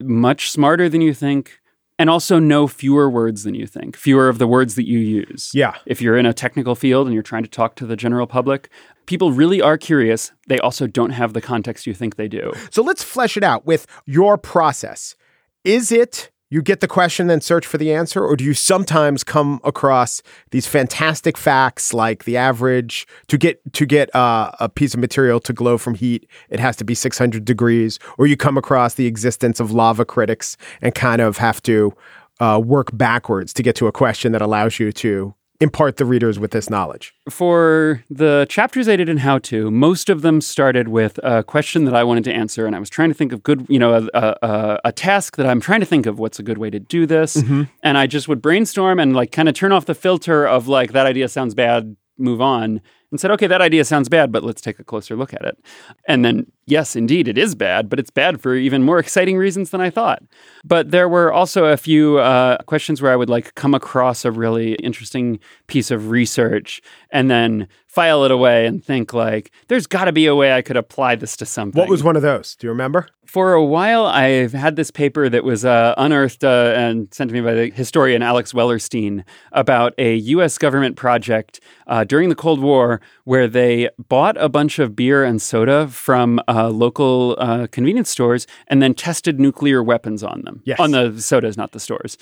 much 0.00 0.50
smarter 0.50 0.88
than 0.88 1.00
you 1.00 1.14
think 1.14 1.60
and 1.98 2.08
also 2.08 2.38
know 2.38 2.68
fewer 2.68 3.10
words 3.10 3.42
than 3.42 3.54
you 3.54 3.66
think, 3.66 3.96
fewer 3.96 4.28
of 4.28 4.38
the 4.38 4.46
words 4.46 4.76
that 4.76 4.86
you 4.86 4.98
use. 4.98 5.50
Yeah. 5.52 5.74
If 5.84 6.00
you're 6.00 6.16
in 6.16 6.26
a 6.26 6.32
technical 6.32 6.74
field 6.74 7.06
and 7.06 7.14
you're 7.14 7.22
trying 7.24 7.42
to 7.42 7.50
talk 7.50 7.74
to 7.76 7.86
the 7.86 7.96
general 7.96 8.26
public, 8.26 8.70
people 9.06 9.32
really 9.32 9.60
are 9.60 9.76
curious. 9.76 10.30
They 10.46 10.60
also 10.60 10.86
don't 10.86 11.10
have 11.10 11.32
the 11.32 11.40
context 11.40 11.86
you 11.86 11.94
think 11.94 12.14
they 12.14 12.28
do. 12.28 12.52
So 12.70 12.82
let's 12.82 13.02
flesh 13.02 13.36
it 13.36 13.42
out 13.42 13.66
with 13.66 13.86
your 14.06 14.38
process. 14.38 15.16
Is 15.64 15.90
it 15.90 16.30
you 16.50 16.62
get 16.62 16.80
the 16.80 16.88
question, 16.88 17.26
then 17.26 17.40
search 17.40 17.66
for 17.66 17.76
the 17.76 17.92
answer, 17.92 18.24
or 18.24 18.36
do 18.36 18.44
you 18.44 18.54
sometimes 18.54 19.22
come 19.22 19.60
across 19.64 20.22
these 20.50 20.66
fantastic 20.66 21.36
facts 21.36 21.92
like 21.92 22.24
the 22.24 22.36
average 22.36 23.06
to 23.26 23.36
get 23.36 23.60
to 23.74 23.84
get 23.84 24.14
uh, 24.14 24.50
a 24.58 24.68
piece 24.68 24.94
of 24.94 25.00
material 25.00 25.40
to 25.40 25.52
glow 25.52 25.76
from 25.76 25.94
heat, 25.94 26.28
it 26.48 26.58
has 26.58 26.76
to 26.76 26.84
be 26.84 26.94
600 26.94 27.44
degrees, 27.44 27.98
or 28.16 28.26
you 28.26 28.36
come 28.36 28.56
across 28.56 28.94
the 28.94 29.06
existence 29.06 29.60
of 29.60 29.72
lava 29.72 30.04
critics 30.04 30.56
and 30.80 30.94
kind 30.94 31.20
of 31.20 31.36
have 31.36 31.62
to 31.62 31.92
uh, 32.40 32.60
work 32.62 32.96
backwards 32.96 33.52
to 33.52 33.62
get 33.62 33.76
to 33.76 33.86
a 33.86 33.92
question 33.92 34.32
that 34.32 34.42
allows 34.42 34.78
you 34.78 34.92
to 34.92 35.34
impart 35.60 35.96
the 35.96 36.04
readers 36.04 36.38
with 36.38 36.52
this 36.52 36.70
knowledge. 36.70 37.14
For 37.28 38.04
the 38.08 38.46
chapters 38.48 38.88
I 38.88 38.96
did 38.96 39.08
in 39.08 39.18
How 39.18 39.38
To, 39.40 39.70
most 39.70 40.08
of 40.08 40.22
them 40.22 40.40
started 40.40 40.88
with 40.88 41.18
a 41.22 41.42
question 41.42 41.84
that 41.84 41.94
I 41.94 42.04
wanted 42.04 42.24
to 42.24 42.32
answer, 42.32 42.66
and 42.66 42.76
I 42.76 42.78
was 42.78 42.88
trying 42.88 43.10
to 43.10 43.14
think 43.14 43.32
of 43.32 43.42
good, 43.42 43.66
you 43.68 43.78
know, 43.78 43.94
a, 43.94 44.08
a, 44.14 44.36
a, 44.42 44.80
a 44.84 44.92
task 44.92 45.36
that 45.36 45.46
I'm 45.46 45.60
trying 45.60 45.80
to 45.80 45.86
think 45.86 46.06
of 46.06 46.18
what's 46.18 46.38
a 46.38 46.42
good 46.42 46.58
way 46.58 46.70
to 46.70 46.78
do 46.78 47.06
this, 47.06 47.36
mm-hmm. 47.36 47.64
and 47.82 47.98
I 47.98 48.06
just 48.06 48.28
would 48.28 48.40
brainstorm 48.40 49.00
and 49.00 49.14
like 49.14 49.32
kind 49.32 49.48
of 49.48 49.54
turn 49.54 49.72
off 49.72 49.86
the 49.86 49.94
filter 49.94 50.46
of 50.46 50.68
like 50.68 50.92
that 50.92 51.06
idea 51.06 51.28
sounds 51.28 51.54
bad, 51.54 51.96
move 52.16 52.40
on, 52.40 52.80
and 53.10 53.20
said, 53.20 53.30
okay, 53.30 53.46
that 53.46 53.60
idea 53.60 53.84
sounds 53.84 54.08
bad, 54.08 54.30
but 54.30 54.44
let's 54.44 54.60
take 54.60 54.78
a 54.78 54.84
closer 54.84 55.16
look 55.16 55.32
at 55.32 55.42
it. 55.42 55.58
And 56.06 56.24
then, 56.24 56.50
yes, 56.66 56.94
indeed, 56.94 57.28
it 57.28 57.38
is 57.38 57.54
bad, 57.54 57.88
but 57.88 57.98
it's 57.98 58.10
bad 58.10 58.40
for 58.40 58.54
even 58.54 58.82
more 58.82 58.98
exciting 58.98 59.36
reasons 59.36 59.70
than 59.70 59.80
I 59.80 59.90
thought. 59.90 60.22
But 60.64 60.90
there 60.90 61.08
were 61.08 61.32
also 61.32 61.66
a 61.66 61.76
few 61.76 62.18
uh, 62.18 62.58
questions 62.64 63.00
where 63.00 63.12
I 63.12 63.16
would 63.16 63.30
like 63.30 63.54
come 63.54 63.74
across 63.74 64.24
a 64.24 64.30
really 64.30 64.74
interesting 64.74 65.40
piece 65.66 65.90
of 65.90 66.10
research 66.10 66.82
and 67.10 67.30
then 67.30 67.68
file 67.86 68.24
it 68.24 68.30
away 68.30 68.66
and 68.66 68.84
think 68.84 69.14
like, 69.14 69.50
there's 69.68 69.86
got 69.86 70.04
to 70.04 70.12
be 70.12 70.26
a 70.26 70.34
way 70.34 70.52
I 70.52 70.62
could 70.62 70.76
apply 70.76 71.16
this 71.16 71.36
to 71.38 71.46
something. 71.46 71.80
What 71.80 71.88
was 71.88 72.02
one 72.02 72.16
of 72.16 72.22
those? 72.22 72.54
Do 72.56 72.66
you 72.66 72.70
remember? 72.70 73.08
For 73.28 73.52
a 73.52 73.62
while, 73.62 74.06
I've 74.06 74.54
had 74.54 74.76
this 74.76 74.90
paper 74.90 75.28
that 75.28 75.44
was 75.44 75.62
uh, 75.62 75.92
unearthed 75.98 76.44
uh, 76.44 76.72
and 76.74 77.12
sent 77.12 77.28
to 77.28 77.34
me 77.34 77.42
by 77.42 77.52
the 77.52 77.68
historian 77.68 78.22
Alex 78.22 78.54
Wellerstein 78.54 79.22
about 79.52 79.92
a 79.98 80.14
U.S. 80.14 80.56
government 80.56 80.96
project 80.96 81.60
uh, 81.86 82.04
during 82.04 82.30
the 82.30 82.34
Cold 82.34 82.58
War 82.58 83.02
where 83.24 83.46
they 83.46 83.90
bought 84.08 84.38
a 84.38 84.48
bunch 84.48 84.78
of 84.78 84.96
beer 84.96 85.24
and 85.24 85.42
soda 85.42 85.88
from 85.88 86.40
uh, 86.48 86.70
local 86.70 87.36
uh, 87.38 87.66
convenience 87.70 88.08
stores 88.08 88.46
and 88.66 88.80
then 88.80 88.94
tested 88.94 89.38
nuclear 89.38 89.82
weapons 89.82 90.22
on 90.22 90.40
them. 90.46 90.62
Yes. 90.64 90.80
On 90.80 90.92
the 90.92 91.20
sodas, 91.20 91.58
not 91.58 91.72
the 91.72 91.80
stores. 91.80 92.16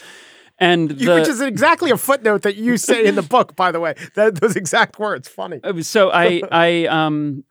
And 0.59 0.99
You- 0.99 1.07
the, 1.09 1.15
Which 1.17 1.29
is 1.29 1.41
exactly 1.41 1.91
a 1.91 1.97
footnote 1.99 2.43
that 2.43 2.57
you 2.57 2.77
say 2.79 3.05
in 3.05 3.15
the 3.15 3.23
book, 3.37 3.55
by 3.57 3.73
the 3.73 3.81
way. 3.81 3.95
That, 4.15 4.37
those 4.41 4.57
exact 4.57 4.99
words. 4.99 5.29
Funny. 5.29 5.61
Uh, 5.63 5.83
so 5.83 6.11
I 6.11 6.41
I 6.51 6.87
um 6.87 7.45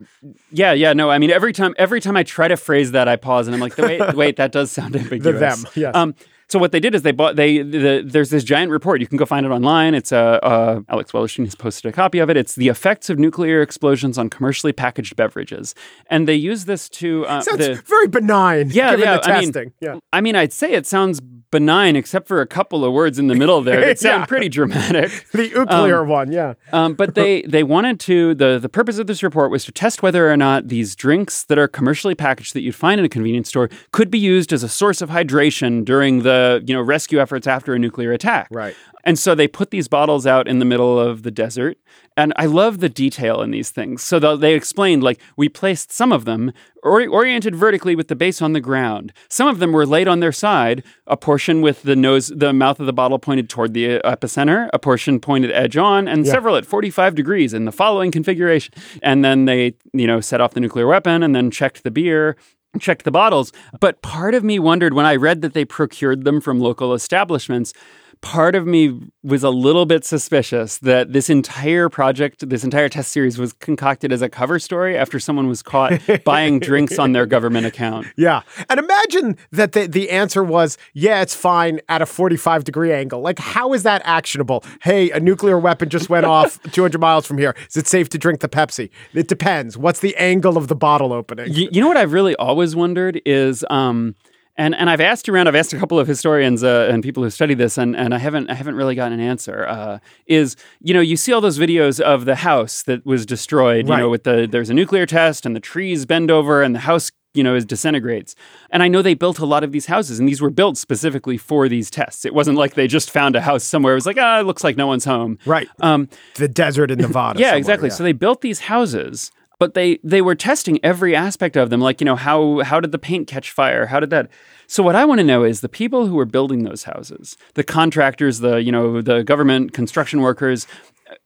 yeah 0.52 0.72
yeah 0.74 0.94
no 0.94 1.10
I 1.12 1.20
mean 1.20 1.30
every 1.32 1.54
time 1.54 1.76
every 1.78 2.02
time 2.02 2.18
I 2.18 2.24
try 2.24 2.48
to 2.48 2.58
phrase 2.58 2.92
that 2.94 3.08
I 3.08 3.16
pause 3.16 3.48
and 3.48 3.54
I'm 3.56 3.62
like 3.62 3.78
wait 3.78 4.16
wait 4.16 4.38
that 4.38 4.52
does 4.52 4.72
sound 4.72 4.96
ambiguous 5.02 5.36
The 5.36 5.40
them, 5.40 5.72
yes. 5.76 5.96
um 5.96 6.16
so 6.48 6.60
what 6.60 6.72
they 6.72 6.80
did 6.80 6.94
is 6.96 7.02
they 7.02 7.12
bought 7.12 7.36
they 7.36 7.60
the, 7.62 8.04
there's 8.06 8.30
this 8.30 8.44
giant 8.44 8.72
report 8.72 9.02
you 9.02 9.08
can 9.08 9.18
go 9.18 9.26
find 9.26 9.46
it 9.46 9.50
online 9.50 9.94
it's 9.94 10.12
uh, 10.12 10.40
uh 10.44 10.82
Alex 10.90 11.12
Wellerstein 11.12 11.46
has 11.46 11.56
posted 11.56 11.90
a 11.90 11.94
copy 11.94 12.20
of 12.20 12.30
it 12.30 12.38
it's 12.38 12.56
the 12.56 12.68
effects 12.68 13.10
of 13.10 13.18
nuclear 13.20 13.62
explosions 13.62 14.18
on 14.18 14.30
commercially 14.30 14.74
packaged 14.74 15.16
beverages 15.16 15.74
and 16.10 16.28
they 16.28 16.36
use 16.36 16.66
this 16.66 16.90
to 16.90 17.26
uh, 17.26 17.42
Sounds 17.42 17.58
the, 17.60 17.76
very 17.86 18.08
benign. 18.08 18.70
yeah 18.70 18.92
given 18.92 19.06
yeah 19.06 19.18
the 19.18 19.32
I 19.32 19.40
mean 19.42 19.74
yeah. 19.82 20.00
I 20.14 20.22
mean 20.22 20.36
I'd 20.36 20.54
say 20.54 20.74
it 20.74 20.86
sounds 20.86 21.22
benign 21.52 21.96
except 21.96 22.28
for 22.28 22.42
a 22.42 22.48
couple 22.48 22.84
of 22.84 22.92
words 22.92 23.18
in 23.18 23.28
the 23.28 23.36
middle 23.36 23.62
there 23.62 23.80
that 23.80 24.00
sound 24.06 24.22
Yeah. 24.22 24.26
pretty 24.26 24.50
dramatic 24.50 25.12
The 25.32 25.50
nuclear 25.50 26.04
one, 26.04 26.32
yeah. 26.32 26.56
um, 26.74 26.96
but 26.96 27.16
they 27.16 27.42
they 27.56 27.64
wanted 27.64 28.00
to 28.02 28.36
the 28.36 28.60
the 28.60 28.68
purpose 28.70 28.98
of 28.98 29.08
this 29.08 29.22
report 29.24 29.52
was 29.52 29.64
to 29.66 29.72
test 29.72 30.04
whether 30.04 30.30
or 30.32 30.38
not 30.38 30.68
these 30.68 30.96
drinks 30.96 31.44
that 31.46 31.58
are 31.58 31.68
commercially 31.68 32.16
packaged 32.16 32.54
that 32.56 32.62
you'd 32.62 32.76
find 32.76 33.00
in 33.00 33.06
a 33.06 33.10
convenience 33.10 33.48
store 33.50 33.70
could 33.92 34.10
be 34.12 34.20
used 34.20 34.52
as 34.52 34.64
a 34.64 34.70
source 34.70 35.02
of 35.02 35.10
hydration 35.10 35.86
during 35.86 36.24
the 36.24 36.35
you 36.66 36.74
know 36.74 36.82
rescue 36.82 37.20
efforts 37.20 37.48
after 37.48 37.74
a 37.74 37.80
nuclear 37.80 38.12
attack. 38.12 38.48
Right. 38.52 38.76
And 39.08 39.20
so 39.20 39.36
they 39.36 39.48
put 39.48 39.70
these 39.70 39.88
bottles 39.88 40.26
out 40.26 40.48
in 40.48 40.58
the 40.58 40.66
middle 40.66 41.00
of 41.00 41.22
the 41.22 41.30
desert. 41.30 41.78
And 42.18 42.34
I 42.38 42.48
love 42.48 42.80
the 42.80 42.90
detail 42.90 43.42
in 43.44 43.52
these 43.52 43.70
things. 43.70 44.02
So 44.02 44.18
the- 44.18 44.36
they 44.36 44.56
explained 44.56 45.04
like 45.04 45.22
we 45.38 45.48
placed 45.48 45.92
some 45.92 46.12
of 46.12 46.26
them 46.26 46.52
ori- 46.82 47.06
oriented 47.06 47.56
vertically 47.56 47.96
with 47.96 48.08
the 48.08 48.16
base 48.16 48.42
on 48.42 48.54
the 48.54 48.60
ground. 48.60 49.14
Some 49.30 49.48
of 49.48 49.60
them 49.60 49.74
were 49.74 49.86
laid 49.86 50.08
on 50.08 50.22
their 50.22 50.32
side, 50.32 50.82
a 51.06 51.18
portion 51.18 51.62
with 51.62 51.84
the 51.84 51.96
nose, 51.96 52.32
the 52.36 52.52
mouth 52.52 52.80
of 52.80 52.88
the 52.88 52.94
bottle 52.94 53.20
pointed 53.20 53.48
toward 53.48 53.74
the 53.76 54.00
uh, 54.02 54.16
epicenter, 54.16 54.70
a 54.74 54.80
portion 54.80 55.20
pointed 55.20 55.52
edge 55.52 55.78
on, 55.78 56.08
and 56.08 56.26
several 56.26 56.56
at 56.56 56.66
45 56.66 57.14
degrees 57.14 57.54
in 57.54 57.66
the 57.66 57.72
following 57.72 58.10
configuration. 58.12 58.74
And 59.04 59.24
then 59.24 59.46
they, 59.46 59.76
you 59.94 60.08
know, 60.08 60.20
set 60.20 60.42
off 60.42 60.56
the 60.56 60.62
nuclear 60.62 60.88
weapon 60.88 61.22
and 61.22 61.36
then 61.36 61.52
checked 61.52 61.84
the 61.84 61.92
beer 61.92 62.38
checked 62.80 63.04
the 63.06 63.12
bottles. 63.12 63.52
But 63.80 64.02
part 64.02 64.34
of 64.34 64.44
me 64.44 64.60
wondered 64.60 64.94
when 64.94 65.06
I 65.06 65.16
read 65.16 65.42
that 65.42 65.54
they 65.54 65.66
procured 65.66 66.24
them 66.24 66.42
from 66.42 66.60
local 66.60 66.94
establishments. 66.94 67.74
Part 68.22 68.56
of 68.56 68.66
me 68.66 69.00
was 69.24 69.44
a 69.44 69.50
little 69.50 69.86
bit 69.86 70.06
suspicious 70.06 70.78
that 70.80 71.14
this 71.14 71.30
entire 71.30 71.90
project, 71.90 72.48
this 72.50 72.64
entire 72.64 72.90
test 72.90 73.12
series 73.12 73.38
was 73.38 73.54
concocted 73.54 74.12
as 74.12 74.22
a 74.22 74.30
cover 74.30 74.60
story 74.60 74.98
after 74.98 75.20
someone 75.20 75.48
was 75.48 75.62
caught 75.62 76.00
buying 76.24 76.60
drinks 76.60 77.00
on 77.00 77.12
their 77.12 77.26
government 77.26 77.66
account. 77.66 78.08
Yeah. 78.18 78.42
And 78.70 78.80
imagine 78.80 79.38
that 79.52 79.74
the, 79.74 79.88
the 79.88 80.10
answer 80.10 80.44
was, 80.44 80.78
yeah, 80.94 81.22
it's 81.22 81.36
fine 81.36 81.80
at 81.90 82.02
a 82.02 82.06
45 82.06 82.64
degree 82.64 82.92
angle. 82.94 83.22
Like, 83.22 83.40
how 83.40 83.74
is 83.74 83.84
that 83.84 84.02
actionable? 84.06 84.64
Hey, 84.82 85.12
a 85.12 85.20
nuclear 85.20 85.60
weapon 85.60 85.90
just 85.90 86.10
went 86.10 86.26
off 86.26 86.62
200 86.72 87.00
miles 87.00 87.26
from 87.26 87.38
here. 87.38 87.56
Is 87.70 87.78
it 87.78 87.88
safe 87.88 88.10
to 88.10 88.18
drink 88.18 88.40
the 88.40 88.50
Pepsi? 88.50 88.90
It 89.14 89.28
depends. 89.28 89.78
What's 89.78 90.00
the 90.00 90.16
angle 90.18 90.58
of 90.58 90.68
the 90.68 90.76
bottle 90.76 91.14
opening? 91.14 91.52
You, 91.52 91.70
you 91.72 91.82
know 91.82 91.88
what 91.88 91.98
I've 91.98 92.14
really 92.14 92.36
always 92.36 92.76
wondered 92.76 93.22
is, 93.26 93.66
um, 93.70 94.16
and 94.58 94.74
and 94.76 94.90
I've 94.90 95.02
asked 95.02 95.28
around. 95.30 95.48
I've 95.48 95.56
asked 95.56 95.74
a 95.74 95.78
couple 95.78 96.00
of 96.00 96.08
historians 96.08 96.64
uh, 96.64 96.88
and 96.92 97.04
people 97.04 97.24
who 97.24 97.30
study 97.30 97.54
this, 97.54 97.78
and, 97.78 97.96
and 97.96 98.14
I 98.14 98.18
haven't 98.18 98.50
I 98.50 98.54
haven't 98.54 98.76
really 98.76 98.96
gotten 98.96 99.20
an 99.20 99.26
answer. 99.26 99.66
Uh, 99.68 100.00
is 100.28 100.56
you 100.82 100.94
know 100.94 101.02
you 101.02 101.18
see 101.18 101.34
all 101.34 101.42
those 101.42 101.60
videos 101.60 102.00
of 102.00 102.26
the 102.26 102.36
house 102.36 102.84
that 102.84 103.06
was 103.06 103.26
destroyed. 103.26 103.88
You 103.88 103.98
know, 103.98 104.10
with 104.10 104.24
the 104.24 104.48
there's 104.50 104.70
a 104.70 104.74
nuclear 104.74 105.06
test 105.06 105.46
and 105.46 105.56
the 105.56 105.60
trees 105.60 106.06
bend 106.06 106.32
over 106.32 106.62
and 106.64 106.74
the 106.74 106.80
house 106.80 107.12
you 107.34 107.44
know 107.44 107.54
is 107.56 107.66
disintegrates. 107.66 108.36
And 108.72 108.82
I 108.82 108.88
know 108.88 109.02
they 109.02 109.14
built 109.14 109.40
a 109.40 109.46
lot 109.46 109.64
of 109.64 109.72
these 109.72 109.86
houses, 109.88 110.20
and 110.20 110.28
these 110.28 110.42
were 110.42 110.50
built 110.50 110.78
specifically 110.78 111.38
for 111.38 111.68
these 111.68 111.92
tests. 111.92 112.26
It 112.26 112.34
wasn't 112.34 112.58
like 112.58 112.76
they 112.76 112.88
just 112.88 113.12
found 113.12 113.36
a 113.36 113.42
house 113.42 113.64
somewhere. 113.64 113.94
It 113.94 113.98
was 113.98 114.06
like 114.06 114.18
ah, 114.20 114.40
it 114.40 114.44
looks 114.44 114.64
like 114.64 114.78
no 114.78 114.88
one's 114.88 115.06
home. 115.06 115.38
Right. 115.46 115.68
Um, 115.82 116.10
the 116.36 116.48
desert 116.48 116.92
in 116.92 117.00
Nevada. 117.06 117.40
yeah, 117.40 117.56
exactly. 117.56 117.90
yeah. 117.90 117.96
So 117.96 118.04
they 118.04 118.14
built 118.14 118.42
these 118.42 118.62
houses, 118.62 119.32
but 119.60 119.74
they 119.74 120.00
they 120.04 120.22
were 120.22 120.36
testing 120.36 120.80
every 120.84 121.16
aspect 121.16 121.56
of 121.56 121.70
them. 121.70 121.82
Like 121.82 122.02
you 122.02 122.06
know 122.06 122.16
how 122.16 122.60
how 122.60 122.80
did 122.80 122.92
the 122.92 123.00
paint 123.00 123.28
catch 123.28 123.52
fire? 123.52 123.88
How 123.88 124.00
did 124.00 124.10
that? 124.10 124.30
So 124.68 124.82
what 124.84 124.96
I 124.96 125.06
want 125.06 125.20
to 125.20 125.24
know 125.24 125.44
is 125.44 125.62
the 125.62 125.70
people 125.70 126.08
who 126.08 126.16
were 126.16 126.26
building 126.26 126.64
those 126.64 126.84
houses, 126.84 127.38
the 127.54 127.64
contractors, 127.64 128.40
the 128.40 128.62
you 128.62 128.72
know 128.72 129.02
the 129.02 129.24
government 129.24 129.74
construction 129.74 130.22
workers, 130.22 130.68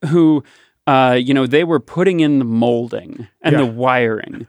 who 0.07 0.43
uh, 0.87 1.17
you 1.21 1.33
know 1.33 1.47
they 1.47 1.63
were 1.63 1.79
putting 1.79 2.19
in 2.19 2.39
the 2.39 2.45
molding 2.45 3.27
and 3.41 3.55
the 3.57 3.65
wiring. 3.65 4.47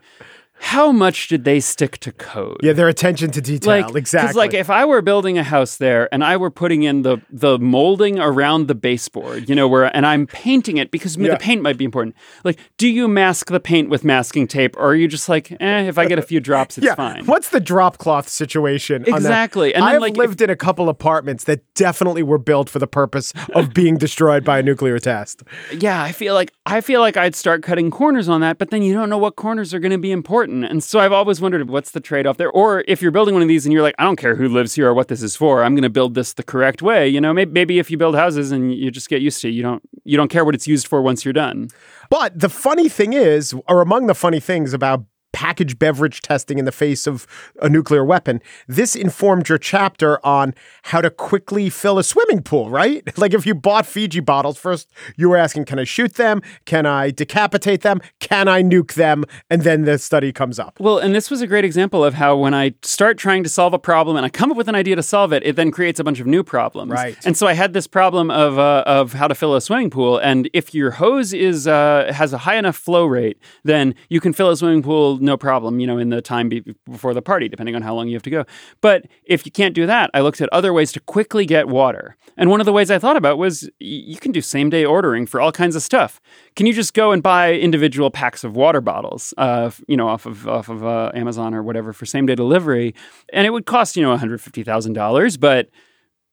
How 0.62 0.92
much 0.92 1.28
did 1.28 1.44
they 1.44 1.58
stick 1.60 1.98
to 1.98 2.12
code? 2.12 2.58
yeah, 2.62 2.72
their 2.72 2.88
attention 2.88 3.30
to 3.32 3.40
detail. 3.40 3.80
like 3.82 3.96
exactly. 3.96 4.38
like 4.38 4.54
if 4.54 4.68
I 4.70 4.84
were 4.84 5.02
building 5.02 5.38
a 5.38 5.42
house 5.42 5.76
there 5.78 6.08
and 6.12 6.22
I 6.22 6.36
were 6.36 6.50
putting 6.50 6.82
in 6.82 7.02
the 7.02 7.18
the 7.30 7.58
molding 7.58 8.18
around 8.18 8.68
the 8.68 8.74
baseboard, 8.74 9.48
you 9.48 9.54
know, 9.54 9.66
where 9.66 9.94
and 9.96 10.06
I'm 10.06 10.26
painting 10.26 10.76
it 10.76 10.90
because 10.90 11.16
Yeah. 11.16 11.30
the 11.32 11.36
paint 11.38 11.62
might 11.62 11.76
be 11.78 11.84
important. 11.84 12.14
Like, 12.44 12.58
do 12.76 12.88
you 12.88 13.08
mask 13.08 13.48
the 13.50 13.58
paint 13.60 13.88
with 13.88 14.04
masking 14.04 14.46
tape, 14.46 14.76
or 14.76 14.88
are 14.90 14.94
you 14.94 15.08
just 15.08 15.28
like, 15.28 15.50
eh, 15.60 15.82
if 15.88 15.98
I 15.98 16.06
get 16.06 16.18
a 16.18 16.22
few 16.22 16.40
drops, 16.40 16.76
it's 16.78 16.86
yeah. 16.86 16.94
fine. 16.94 17.24
What's 17.26 17.48
the 17.48 17.60
drop 17.60 17.98
cloth 17.98 18.28
situation? 18.28 19.04
Exactly. 19.06 19.74
And 19.74 19.82
then, 19.82 19.94
I've 19.94 20.00
like, 20.00 20.12
if- 20.12 20.18
lived 20.18 20.40
in 20.42 20.50
a 20.50 20.56
couple 20.56 20.88
apartments 20.88 21.44
that 21.44 21.60
definitely 21.74 22.22
were 22.22 22.38
built 22.38 22.68
for 22.68 22.78
the 22.78 22.86
purpose 22.86 23.32
of 23.54 23.72
being 23.74 23.96
destroyed 23.96 24.44
by 24.44 24.58
a 24.58 24.62
nuclear 24.62 24.98
test. 24.98 25.42
yeah, 25.78 26.02
I 26.02 26.12
feel 26.12 26.34
like 26.34 26.52
I 26.70 26.80
feel 26.80 27.00
like 27.00 27.16
I'd 27.16 27.34
start 27.34 27.64
cutting 27.64 27.90
corners 27.90 28.28
on 28.28 28.42
that, 28.42 28.58
but 28.58 28.70
then 28.70 28.80
you 28.82 28.94
don't 28.94 29.10
know 29.10 29.18
what 29.18 29.34
corners 29.34 29.74
are 29.74 29.80
going 29.80 29.90
to 29.90 29.98
be 29.98 30.12
important. 30.12 30.64
And 30.64 30.84
so 30.84 31.00
I've 31.00 31.10
always 31.10 31.40
wondered 31.40 31.68
what's 31.68 31.90
the 31.90 31.98
trade 31.98 32.28
off 32.28 32.36
there? 32.36 32.48
Or 32.48 32.84
if 32.86 33.02
you're 33.02 33.10
building 33.10 33.34
one 33.34 33.42
of 33.42 33.48
these 33.48 33.66
and 33.66 33.72
you're 33.72 33.82
like, 33.82 33.96
I 33.98 34.04
don't 34.04 34.14
care 34.14 34.36
who 34.36 34.48
lives 34.48 34.76
here 34.76 34.88
or 34.88 34.94
what 34.94 35.08
this 35.08 35.20
is 35.20 35.34
for, 35.34 35.64
I'm 35.64 35.74
going 35.74 35.82
to 35.82 35.90
build 35.90 36.14
this 36.14 36.34
the 36.34 36.44
correct 36.44 36.80
way. 36.80 37.08
You 37.08 37.20
know, 37.20 37.32
maybe, 37.32 37.50
maybe 37.50 37.78
if 37.80 37.90
you 37.90 37.96
build 37.96 38.14
houses 38.14 38.52
and 38.52 38.72
you 38.72 38.92
just 38.92 39.08
get 39.08 39.20
used 39.20 39.42
to 39.42 39.48
it, 39.48 39.50
you 39.50 39.64
don't, 39.64 39.82
you 40.04 40.16
don't 40.16 40.28
care 40.28 40.44
what 40.44 40.54
it's 40.54 40.68
used 40.68 40.86
for 40.86 41.02
once 41.02 41.24
you're 41.24 41.32
done. 41.32 41.70
But 42.08 42.38
the 42.38 42.48
funny 42.48 42.88
thing 42.88 43.14
is, 43.14 43.52
or 43.68 43.80
among 43.80 44.06
the 44.06 44.14
funny 44.14 44.38
things 44.38 44.72
about 44.72 45.04
packaged 45.32 45.78
beverage 45.78 46.22
testing 46.22 46.58
in 46.58 46.64
the 46.64 46.72
face 46.72 47.06
of 47.06 47.26
a 47.60 47.68
nuclear 47.68 48.04
weapon. 48.04 48.40
This 48.66 48.96
informed 48.96 49.48
your 49.48 49.58
chapter 49.58 50.24
on 50.24 50.54
how 50.84 51.00
to 51.00 51.10
quickly 51.10 51.70
fill 51.70 51.98
a 51.98 52.04
swimming 52.04 52.42
pool, 52.42 52.70
right? 52.70 53.02
Like 53.20 53.34
if 53.34 53.44
you 53.44 53.54
bought 53.54 53.84
Fiji 53.84 54.20
bottles, 54.20 54.56
first 54.56 54.90
you 55.14 55.28
were 55.28 55.36
asking, 55.36 55.66
can 55.66 55.78
I 55.78 55.84
shoot 55.84 56.14
them? 56.14 56.40
Can 56.64 56.86
I 56.86 57.10
decapitate 57.10 57.82
them? 57.82 58.00
Can 58.18 58.48
I 58.48 58.62
nuke 58.62 58.94
them? 58.94 59.24
And 59.50 59.60
then 59.60 59.84
the 59.84 59.98
study 59.98 60.32
comes 60.32 60.58
up. 60.58 60.80
Well, 60.80 60.96
and 60.96 61.14
this 61.14 61.30
was 61.30 61.42
a 61.42 61.46
great 61.46 61.66
example 61.66 62.02
of 62.02 62.14
how 62.14 62.34
when 62.36 62.54
I 62.54 62.74
start 62.82 63.18
trying 63.18 63.42
to 63.42 63.50
solve 63.50 63.74
a 63.74 63.78
problem 63.78 64.16
and 64.16 64.24
I 64.24 64.30
come 64.30 64.50
up 64.50 64.56
with 64.56 64.68
an 64.68 64.74
idea 64.74 64.96
to 64.96 65.02
solve 65.02 65.34
it, 65.34 65.42
it 65.44 65.56
then 65.56 65.70
creates 65.70 66.00
a 66.00 66.04
bunch 66.04 66.18
of 66.18 66.26
new 66.26 66.42
problems. 66.42 66.92
Right. 66.92 67.16
And 67.26 67.36
so 67.36 67.46
I 67.46 67.52
had 67.52 67.74
this 67.74 67.86
problem 67.86 68.30
of 68.30 68.58
uh, 68.58 68.84
of 68.86 69.12
how 69.12 69.28
to 69.28 69.34
fill 69.34 69.54
a 69.54 69.60
swimming 69.60 69.90
pool, 69.90 70.16
and 70.18 70.48
if 70.52 70.74
your 70.74 70.92
hose 70.92 71.32
is 71.34 71.66
uh, 71.66 72.10
has 72.14 72.32
a 72.32 72.38
high 72.38 72.56
enough 72.56 72.76
flow 72.76 73.04
rate, 73.04 73.38
then 73.64 73.94
you 74.08 74.20
can 74.20 74.32
fill 74.32 74.50
a 74.50 74.56
swimming 74.56 74.82
pool 74.82 75.18
no 75.20 75.36
problem, 75.36 75.80
you 75.80 75.86
know, 75.86 75.98
in 75.98 76.08
the 76.08 76.20
time 76.22 76.48
be- 76.48 76.74
before 76.90 77.14
the 77.14 77.22
party, 77.22 77.48
depending 77.48 77.74
on 77.74 77.82
how 77.82 77.94
long 77.94 78.08
you 78.08 78.14
have 78.14 78.22
to 78.24 78.30
go. 78.30 78.44
But 78.80 79.06
if 79.24 79.44
you 79.46 79.52
can't 79.52 79.74
do 79.74 79.86
that, 79.86 80.10
I 80.14 80.20
looked 80.20 80.40
at 80.40 80.48
other 80.52 80.72
ways 80.72 80.92
to 80.92 81.00
quickly 81.00 81.46
get 81.46 81.68
water. 81.68 82.16
And 82.36 82.50
one 82.50 82.60
of 82.60 82.66
the 82.66 82.72
ways 82.72 82.90
I 82.90 82.98
thought 82.98 83.16
about 83.16 83.38
was 83.38 83.64
y- 83.80 83.86
you 84.12 84.16
can 84.16 84.32
do 84.32 84.40
same 84.40 84.70
day 84.70 84.84
ordering 84.84 85.26
for 85.26 85.40
all 85.40 85.52
kinds 85.52 85.76
of 85.76 85.82
stuff. 85.82 86.20
Can 86.56 86.66
you 86.66 86.72
just 86.72 86.94
go 86.94 87.12
and 87.12 87.22
buy 87.22 87.54
individual 87.54 88.10
packs 88.10 88.44
of 88.44 88.56
water 88.56 88.80
bottles, 88.80 89.34
uh, 89.38 89.70
you 89.86 89.96
know, 89.96 90.08
off 90.08 90.26
of 90.26 90.48
off 90.48 90.68
of 90.68 90.84
uh, 90.84 91.10
Amazon 91.14 91.54
or 91.54 91.62
whatever 91.62 91.92
for 91.92 92.06
same 92.06 92.26
day 92.26 92.34
delivery, 92.34 92.94
and 93.32 93.46
it 93.46 93.50
would 93.50 93.66
cost 93.66 93.96
you 93.96 94.02
know 94.02 94.10
one 94.10 94.18
hundred 94.18 94.40
fifty 94.40 94.62
thousand 94.62 94.94
dollars, 94.94 95.36
but 95.36 95.68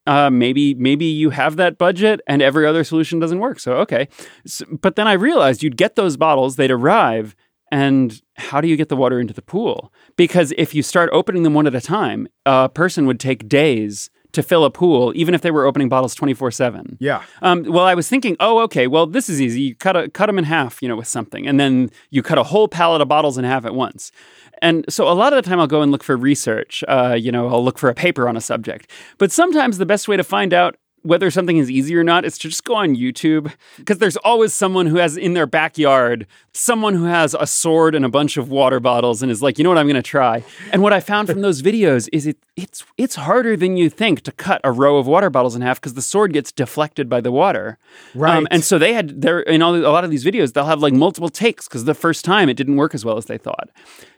uh, 0.05 0.29
maybe 0.29 0.73
maybe 0.75 1.05
you 1.05 1.31
have 1.31 1.57
that 1.57 1.77
budget 1.77 2.21
and 2.27 2.41
every 2.41 2.65
other 2.65 2.83
solution 2.83 3.19
doesn't 3.19 3.39
work. 3.39 3.59
So 3.59 3.73
okay, 3.77 4.07
so, 4.45 4.65
but 4.81 4.95
then 4.95 5.07
I 5.07 5.13
realized 5.13 5.63
you'd 5.63 5.77
get 5.77 5.95
those 5.95 6.15
bottles, 6.15 6.55
they'd 6.55 6.71
arrive, 6.71 7.35
and 7.71 8.21
how 8.35 8.61
do 8.61 8.67
you 8.67 8.75
get 8.75 8.89
the 8.89 8.95
water 8.95 9.19
into 9.19 9.33
the 9.33 9.41
pool? 9.41 9.93
Because 10.15 10.53
if 10.57 10.73
you 10.73 10.83
start 10.83 11.09
opening 11.11 11.43
them 11.43 11.53
one 11.53 11.67
at 11.67 11.75
a 11.75 11.81
time, 11.81 12.27
a 12.45 12.69
person 12.69 13.05
would 13.07 13.19
take 13.19 13.47
days 13.47 14.09
to 14.33 14.43
fill 14.43 14.65
a 14.65 14.69
pool, 14.69 15.13
even 15.15 15.33
if 15.33 15.41
they 15.41 15.51
were 15.51 15.65
opening 15.65 15.89
bottles 15.89 16.13
twenty 16.13 16.33
four 16.33 16.51
seven. 16.51 16.97
Yeah. 16.99 17.23
Um, 17.41 17.63
well, 17.63 17.85
I 17.85 17.95
was 17.95 18.07
thinking, 18.07 18.35
oh, 18.39 18.59
okay, 18.63 18.85
well, 18.85 19.07
this 19.07 19.29
is 19.29 19.41
easy. 19.41 19.61
You 19.61 19.75
cut 19.75 19.95
a, 19.95 20.09
cut 20.09 20.27
them 20.27 20.37
in 20.37 20.43
half, 20.43 20.81
you 20.81 20.87
know, 20.87 20.95
with 20.95 21.07
something, 21.07 21.47
and 21.47 21.59
then 21.59 21.89
you 22.11 22.21
cut 22.21 22.37
a 22.37 22.43
whole 22.43 22.67
pallet 22.67 23.01
of 23.01 23.07
bottles 23.07 23.37
in 23.37 23.45
half 23.45 23.65
at 23.65 23.73
once. 23.73 24.11
And 24.61 24.85
so 24.89 25.07
a 25.07 25.13
lot 25.13 25.33
of 25.33 25.43
the 25.43 25.47
time, 25.47 25.59
I'll 25.59 25.67
go 25.67 25.81
and 25.81 25.91
look 25.91 26.03
for 26.03 26.17
research. 26.17 26.83
Uh, 26.87 27.15
you 27.19 27.31
know, 27.31 27.47
I'll 27.47 27.63
look 27.63 27.77
for 27.77 27.89
a 27.89 27.93
paper 27.93 28.27
on 28.27 28.35
a 28.35 28.41
subject. 28.41 28.91
But 29.17 29.31
sometimes 29.31 29.77
the 29.77 29.85
best 29.85 30.07
way 30.07 30.17
to 30.17 30.23
find 30.23 30.53
out 30.53 30.75
whether 31.07 31.31
something 31.31 31.57
is 31.57 31.71
easy 31.71 31.95
or 31.95 32.03
not 32.03 32.25
is 32.25 32.37
to 32.39 32.49
just 32.49 32.63
go 32.63 32.75
on 32.75 32.95
YouTube 32.95 33.51
because 33.77 33.97
there's 33.99 34.17
always 34.17 34.53
someone 34.53 34.85
who 34.87 34.97
has 34.97 35.17
in 35.17 35.33
their 35.33 35.47
backyard 35.47 36.27
someone 36.53 36.95
who 36.95 37.03
has 37.03 37.35
a 37.39 37.45
sword 37.45 37.93
and 37.93 38.03
a 38.03 38.09
bunch 38.09 38.35
of 38.35 38.49
water 38.49 38.79
bottles 38.79 39.21
and 39.21 39.31
is 39.31 39.43
like, 39.43 39.59
you 39.59 39.63
know 39.63 39.69
what, 39.69 39.77
I'm 39.77 39.85
going 39.85 39.95
to 39.95 40.01
try. 40.01 40.43
And 40.73 40.81
what 40.81 40.91
I 40.91 40.99
found 40.99 41.27
from 41.29 41.41
those 41.41 41.61
videos 41.69 42.09
is 42.11 42.25
it 42.25 42.37
it's 42.55 42.83
it's 42.97 43.13
harder 43.15 43.55
than 43.55 43.77
you 43.77 43.91
think 43.91 44.21
to 44.21 44.31
cut 44.31 44.59
a 44.63 44.71
row 44.71 44.97
of 44.97 45.05
water 45.05 45.29
bottles 45.29 45.55
in 45.55 45.61
half 45.61 45.79
because 45.79 45.93
the 45.93 46.01
sword 46.01 46.33
gets 46.33 46.51
deflected 46.51 47.07
by 47.07 47.21
the 47.21 47.31
water. 47.31 47.77
Um, 48.15 48.19
Right. 48.21 48.47
and 48.49 48.63
so 48.63 48.79
they 48.79 48.93
had 48.93 49.21
there 49.21 49.39
in 49.41 49.61
all, 49.61 49.75
a 49.75 49.93
lot 49.93 50.03
of 50.03 50.09
these 50.09 50.25
videos 50.25 50.53
they'll 50.53 50.65
have 50.65 50.81
like 50.81 50.93
multiple 50.93 51.29
takes 51.29 51.67
because 51.67 51.85
the 51.85 51.93
first 51.93 52.25
time 52.25 52.49
it 52.49 52.55
didn't 52.57 52.75
work 52.77 52.95
as 52.95 53.05
well 53.05 53.17
as 53.17 53.25
they 53.25 53.37
thought. 53.37 53.69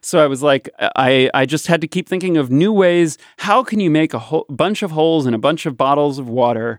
So 0.02 0.24
I 0.24 0.28
was 0.28 0.42
like, 0.42 0.70
I 0.96 1.30
I 1.34 1.46
just 1.46 1.68
had 1.68 1.82
to 1.82 1.88
keep 1.88 2.08
thinking 2.08 2.38
of 2.38 2.50
new 2.50 2.72
ways. 2.72 3.18
How 3.40 3.64
can 3.64 3.82
you 3.82 3.90
make 3.90 4.14
a 4.14 4.20
whole 4.20 4.46
bunch 4.50 4.82
of 4.82 4.92
holes 4.92 5.26
in 5.26 5.34
a 5.34 5.38
bunch 5.38 5.66
of 5.66 5.76
bottles 5.76 6.18
of 6.20 6.30
water? 6.30 6.79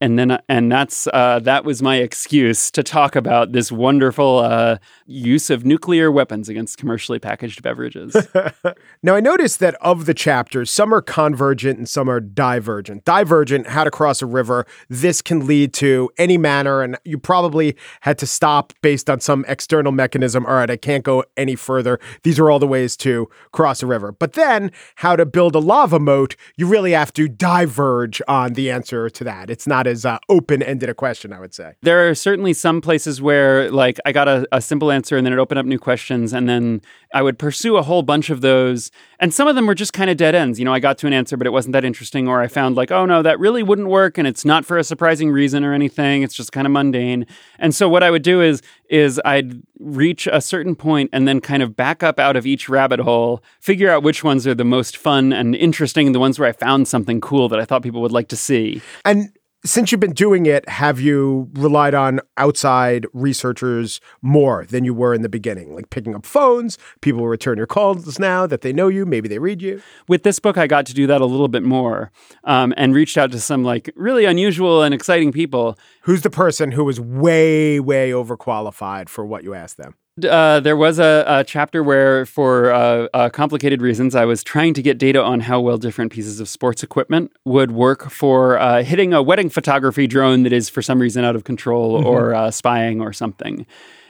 And 0.00 0.18
then, 0.18 0.38
and 0.48 0.70
that's 0.70 1.06
uh, 1.06 1.40
that 1.40 1.64
was 1.64 1.82
my 1.82 1.96
excuse 1.96 2.70
to 2.72 2.82
talk 2.82 3.16
about 3.16 3.52
this 3.52 3.72
wonderful 3.72 4.40
uh, 4.40 4.76
use 5.06 5.48
of 5.48 5.64
nuclear 5.64 6.12
weapons 6.12 6.50
against 6.50 6.76
commercially 6.76 7.18
packaged 7.18 7.62
beverages. 7.62 8.14
Now, 9.02 9.14
I 9.14 9.20
noticed 9.20 9.60
that 9.60 9.76
of 9.76 10.06
the 10.06 10.14
chapters, 10.14 10.70
some 10.70 10.92
are 10.92 11.00
convergent 11.00 11.78
and 11.78 11.88
some 11.88 12.08
are 12.08 12.18
divergent. 12.18 13.04
Divergent, 13.04 13.68
how 13.68 13.84
to 13.84 13.90
cross 13.90 14.20
a 14.20 14.26
river. 14.26 14.66
This 14.88 15.22
can 15.22 15.46
lead 15.46 15.72
to 15.74 16.10
any 16.18 16.36
manner, 16.36 16.82
and 16.82 16.98
you 17.04 17.18
probably 17.18 17.76
had 18.00 18.18
to 18.18 18.26
stop 18.26 18.72
based 18.82 19.08
on 19.08 19.20
some 19.20 19.44
external 19.46 19.92
mechanism. 19.92 20.44
All 20.46 20.54
right, 20.54 20.70
I 20.70 20.76
can't 20.76 21.04
go 21.04 21.24
any 21.36 21.54
further. 21.54 22.00
These 22.22 22.38
are 22.40 22.50
all 22.50 22.58
the 22.58 22.66
ways 22.66 22.96
to 22.98 23.28
cross 23.52 23.82
a 23.82 23.86
river. 23.86 24.12
But 24.12 24.32
then, 24.32 24.72
how 24.96 25.14
to 25.14 25.24
build 25.24 25.54
a 25.54 25.60
lava 25.60 26.00
moat, 26.00 26.34
you 26.56 26.66
really 26.66 26.92
have 26.92 27.12
to 27.14 27.28
diverge 27.28 28.20
on 28.26 28.54
the 28.54 28.70
answer 28.70 29.08
to 29.08 29.24
that. 29.24 29.50
It's 29.50 29.66
not 29.66 29.85
as 29.86 30.04
uh, 30.04 30.18
open 30.28 30.62
ended 30.62 30.88
a 30.88 30.94
question, 30.94 31.32
I 31.32 31.40
would 31.40 31.54
say. 31.54 31.74
there 31.82 32.08
are 32.08 32.14
certainly 32.14 32.52
some 32.52 32.80
places 32.80 33.20
where 33.20 33.70
like 33.70 33.98
I 34.04 34.12
got 34.12 34.28
a, 34.28 34.46
a 34.52 34.60
simple 34.60 34.90
answer 34.90 35.16
and 35.16 35.26
then 35.26 35.32
it 35.32 35.38
opened 35.38 35.58
up 35.58 35.66
new 35.66 35.78
questions 35.78 36.32
and 36.32 36.48
then 36.48 36.82
I 37.14 37.22
would 37.22 37.38
pursue 37.38 37.76
a 37.76 37.82
whole 37.82 38.02
bunch 38.02 38.30
of 38.30 38.40
those 38.40 38.90
and 39.20 39.32
some 39.32 39.48
of 39.48 39.54
them 39.54 39.66
were 39.66 39.74
just 39.74 39.92
kind 39.92 40.10
of 40.10 40.16
dead 40.16 40.34
ends. 40.34 40.58
You 40.58 40.64
know, 40.64 40.74
I 40.74 40.80
got 40.80 40.98
to 40.98 41.06
an 41.06 41.12
answer 41.12 41.36
but 41.36 41.46
it 41.46 41.50
wasn't 41.50 41.72
that 41.74 41.84
interesting 41.84 42.28
or 42.28 42.40
I 42.40 42.48
found 42.48 42.76
like, 42.76 42.90
oh 42.90 43.06
no, 43.06 43.22
that 43.22 43.38
really 43.38 43.62
wouldn't 43.62 43.88
work 43.88 44.18
and 44.18 44.26
it's 44.26 44.44
not 44.44 44.64
for 44.64 44.78
a 44.78 44.84
surprising 44.84 45.30
reason 45.30 45.64
or 45.64 45.72
anything. 45.72 46.22
It's 46.22 46.34
just 46.34 46.52
kind 46.52 46.66
of 46.66 46.72
mundane. 46.72 47.26
And 47.58 47.74
so 47.74 47.88
what 47.88 48.02
I 48.02 48.10
would 48.10 48.22
do 48.22 48.40
is 48.42 48.62
is 48.88 49.20
I'd 49.24 49.62
reach 49.78 50.28
a 50.30 50.40
certain 50.40 50.74
point 50.74 51.10
and 51.12 51.26
then 51.26 51.40
kind 51.40 51.62
of 51.62 51.76
back 51.76 52.02
up 52.02 52.18
out 52.18 52.36
of 52.36 52.46
each 52.46 52.68
rabbit 52.68 53.00
hole, 53.00 53.42
figure 53.60 53.90
out 53.90 54.02
which 54.02 54.22
ones 54.22 54.46
are 54.46 54.54
the 54.54 54.64
most 54.64 54.96
fun 54.96 55.32
and 55.32 55.54
interesting, 55.54 56.12
the 56.12 56.20
ones 56.20 56.38
where 56.38 56.48
I 56.48 56.52
found 56.52 56.88
something 56.88 57.20
cool 57.20 57.48
that 57.48 57.58
I 57.58 57.64
thought 57.64 57.82
people 57.82 58.00
would 58.02 58.12
like 58.12 58.28
to 58.28 58.36
see. 58.36 58.80
And 59.04 59.35
since 59.66 59.90
you've 59.90 60.00
been 60.00 60.12
doing 60.12 60.46
it, 60.46 60.68
have 60.68 61.00
you 61.00 61.50
relied 61.54 61.94
on 61.94 62.20
outside 62.36 63.06
researchers 63.12 64.00
more 64.22 64.64
than 64.66 64.84
you 64.84 64.94
were 64.94 65.12
in 65.12 65.22
the 65.22 65.28
beginning? 65.28 65.74
Like 65.74 65.90
picking 65.90 66.14
up 66.14 66.24
phones, 66.24 66.78
people 67.00 67.20
will 67.20 67.28
return 67.28 67.58
your 67.58 67.66
calls 67.66 68.18
now 68.18 68.46
that 68.46 68.60
they 68.60 68.72
know 68.72 68.88
you, 68.88 69.04
maybe 69.04 69.28
they 69.28 69.38
read 69.38 69.60
you. 69.60 69.82
with 70.08 70.22
this 70.22 70.38
book, 70.38 70.56
I 70.56 70.66
got 70.66 70.86
to 70.86 70.94
do 70.94 71.06
that 71.08 71.20
a 71.20 71.26
little 71.26 71.48
bit 71.48 71.62
more 71.62 72.12
um, 72.44 72.72
and 72.76 72.94
reached 72.94 73.18
out 73.18 73.32
to 73.32 73.40
some 73.40 73.64
like 73.64 73.92
really 73.96 74.24
unusual 74.24 74.82
and 74.82 74.94
exciting 74.94 75.32
people. 75.32 75.78
Who's 76.02 76.22
the 76.22 76.30
person 76.30 76.72
who 76.72 76.84
was 76.84 77.00
way, 77.00 77.80
way 77.80 78.10
overqualified 78.10 79.08
for 79.08 79.26
what 79.26 79.42
you 79.42 79.54
asked 79.54 79.76
them? 79.76 79.94
Uh, 80.24 80.60
there 80.60 80.78
was 80.78 80.98
a, 80.98 81.24
a 81.26 81.44
chapter 81.44 81.82
where, 81.82 82.24
for 82.24 82.72
uh, 82.72 83.06
uh, 83.12 83.28
complicated 83.28 83.82
reasons, 83.82 84.14
I 84.14 84.24
was 84.24 84.42
trying 84.42 84.72
to 84.74 84.82
get 84.82 84.96
data 84.96 85.22
on 85.22 85.40
how 85.40 85.60
well 85.60 85.76
different 85.76 86.10
pieces 86.10 86.40
of 86.40 86.48
sports 86.48 86.82
equipment 86.82 87.32
would 87.44 87.72
work 87.72 88.10
for 88.10 88.58
uh, 88.58 88.82
hitting 88.82 89.12
a 89.12 89.22
wedding 89.22 89.50
photography 89.50 90.06
drone 90.06 90.44
that 90.44 90.54
is, 90.54 90.70
for 90.70 90.80
some 90.80 91.00
reason, 91.00 91.22
out 91.22 91.36
of 91.36 91.44
control 91.44 91.94
or 92.06 92.34
uh, 92.34 92.50
spying 92.50 93.02
or 93.02 93.12
something. 93.12 93.66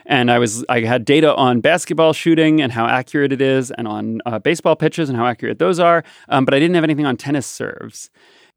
And 0.09 0.31
I 0.31 0.39
was 0.39 0.63
I 0.69 0.79
had 0.81 1.03
data 1.05 1.35
on 1.35 1.59
basketball 1.59 2.13
shooting 2.13 2.61
and 2.61 2.71
how 2.71 2.85
accurate 2.87 3.31
it 3.33 3.41
is, 3.41 3.71
and 3.71 3.87
on 3.87 4.21
uh, 4.25 4.39
baseball 4.39 4.75
pitches 4.75 5.09
and 5.09 5.17
how 5.17 5.25
accurate 5.25 5.59
those 5.59 5.79
are. 5.79 6.03
Um, 6.29 6.45
but 6.45 6.53
I 6.53 6.59
didn't 6.59 6.75
have 6.75 6.83
anything 6.85 7.05
on 7.05 7.17
tennis 7.17 7.45
serves. 7.45 8.09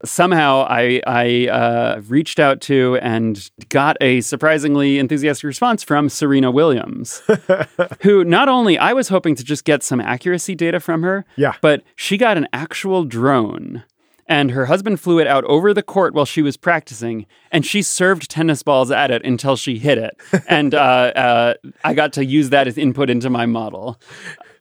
Somehow 0.03 0.65
I 0.67 1.01
I 1.05 1.47
uh, 1.49 2.01
reached 2.07 2.39
out 2.39 2.59
to 2.61 2.97
and 3.03 3.51
got 3.69 3.97
a 4.01 4.21
surprisingly 4.21 4.97
enthusiastic 4.97 5.43
response 5.43 5.83
from 5.83 6.09
Serena 6.09 6.49
Williams, 6.49 7.21
who 8.01 8.23
not 8.23 8.49
only 8.49 8.79
I 8.79 8.93
was 8.93 9.09
hoping 9.09 9.35
to 9.35 9.43
just 9.43 9.63
get 9.63 9.83
some 9.83 10.01
accuracy 10.01 10.55
data 10.55 10.79
from 10.79 11.03
her, 11.03 11.23
Yeah. 11.35 11.53
but 11.61 11.83
she 11.95 12.17
got 12.17 12.35
an 12.37 12.47
actual 12.51 13.03
drone. 13.03 13.83
And 14.31 14.51
her 14.51 14.67
husband 14.67 15.01
flew 15.01 15.19
it 15.19 15.27
out 15.27 15.43
over 15.43 15.73
the 15.73 15.83
court 15.83 16.13
while 16.13 16.23
she 16.23 16.41
was 16.41 16.55
practicing, 16.55 17.25
and 17.51 17.65
she 17.65 17.81
served 17.81 18.29
tennis 18.31 18.63
balls 18.63 18.89
at 18.89 19.11
it 19.11 19.25
until 19.25 19.57
she 19.57 19.77
hit 19.77 19.97
it. 19.97 20.15
and 20.47 20.73
uh, 20.73 20.77
uh, 20.77 21.53
I 21.83 21.93
got 21.93 22.13
to 22.13 22.23
use 22.23 22.49
that 22.51 22.65
as 22.65 22.77
input 22.77 23.09
into 23.09 23.29
my 23.29 23.45
model. 23.45 23.99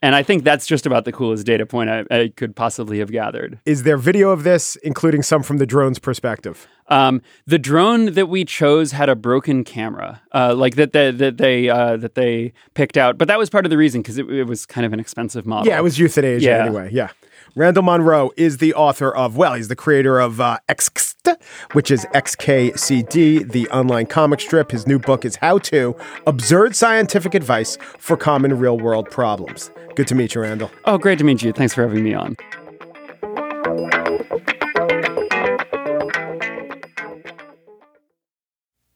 And 0.02 0.16
I 0.16 0.24
think 0.24 0.42
that's 0.42 0.66
just 0.66 0.86
about 0.86 1.04
the 1.04 1.12
coolest 1.12 1.46
data 1.46 1.66
point 1.66 1.88
I, 1.88 2.04
I 2.10 2.32
could 2.34 2.56
possibly 2.56 2.98
have 2.98 3.12
gathered. 3.12 3.60
Is 3.64 3.84
there 3.84 3.96
video 3.96 4.30
of 4.30 4.42
this, 4.42 4.74
including 4.76 5.22
some 5.22 5.44
from 5.44 5.58
the 5.58 5.66
drone's 5.66 6.00
perspective? 6.00 6.66
Um, 6.88 7.22
the 7.46 7.58
drone 7.58 8.14
that 8.14 8.26
we 8.26 8.44
chose 8.44 8.90
had 8.90 9.08
a 9.08 9.14
broken 9.14 9.62
camera, 9.62 10.20
uh, 10.34 10.52
like 10.56 10.74
that 10.74 10.92
they, 10.92 11.12
that 11.12 11.36
they 11.36 11.68
uh, 11.68 11.96
that 11.98 12.16
they 12.16 12.54
picked 12.74 12.96
out. 12.96 13.18
But 13.18 13.28
that 13.28 13.38
was 13.38 13.48
part 13.48 13.66
of 13.66 13.70
the 13.70 13.76
reason 13.76 14.02
because 14.02 14.18
it, 14.18 14.28
it 14.28 14.44
was 14.44 14.66
kind 14.66 14.84
of 14.84 14.92
an 14.92 14.98
expensive 14.98 15.46
model. 15.46 15.68
Yeah, 15.68 15.78
it 15.78 15.82
was 15.82 15.96
euthanasia 15.96 16.44
Yeah. 16.44 16.64
anyway. 16.64 16.90
Yeah. 16.92 17.10
Randall 17.56 17.82
Munroe 17.82 18.30
is 18.36 18.58
the 18.58 18.74
author 18.74 19.10
of, 19.14 19.36
well, 19.36 19.54
he's 19.54 19.66
the 19.66 19.76
creator 19.76 20.20
of 20.20 20.40
uh, 20.40 20.58
XKCD, 20.68 21.36
which 21.72 21.90
is 21.90 22.06
XKCD, 22.14 23.50
the 23.50 23.68
online 23.70 24.06
comic 24.06 24.40
strip. 24.40 24.70
His 24.70 24.86
new 24.86 25.00
book 25.00 25.24
is 25.24 25.36
How 25.36 25.58
To 25.58 25.96
Absurd 26.28 26.76
Scientific 26.76 27.34
Advice 27.34 27.76
for 27.98 28.16
Common 28.16 28.56
Real 28.56 28.78
World 28.78 29.10
Problems. 29.10 29.70
Good 29.96 30.06
to 30.08 30.14
meet 30.14 30.34
you, 30.34 30.42
Randall. 30.42 30.70
Oh, 30.84 30.96
great 30.96 31.18
to 31.18 31.24
meet 31.24 31.42
you. 31.42 31.52
Thanks 31.52 31.74
for 31.74 31.82
having 31.82 32.04
me 32.04 32.14
on. 32.14 32.36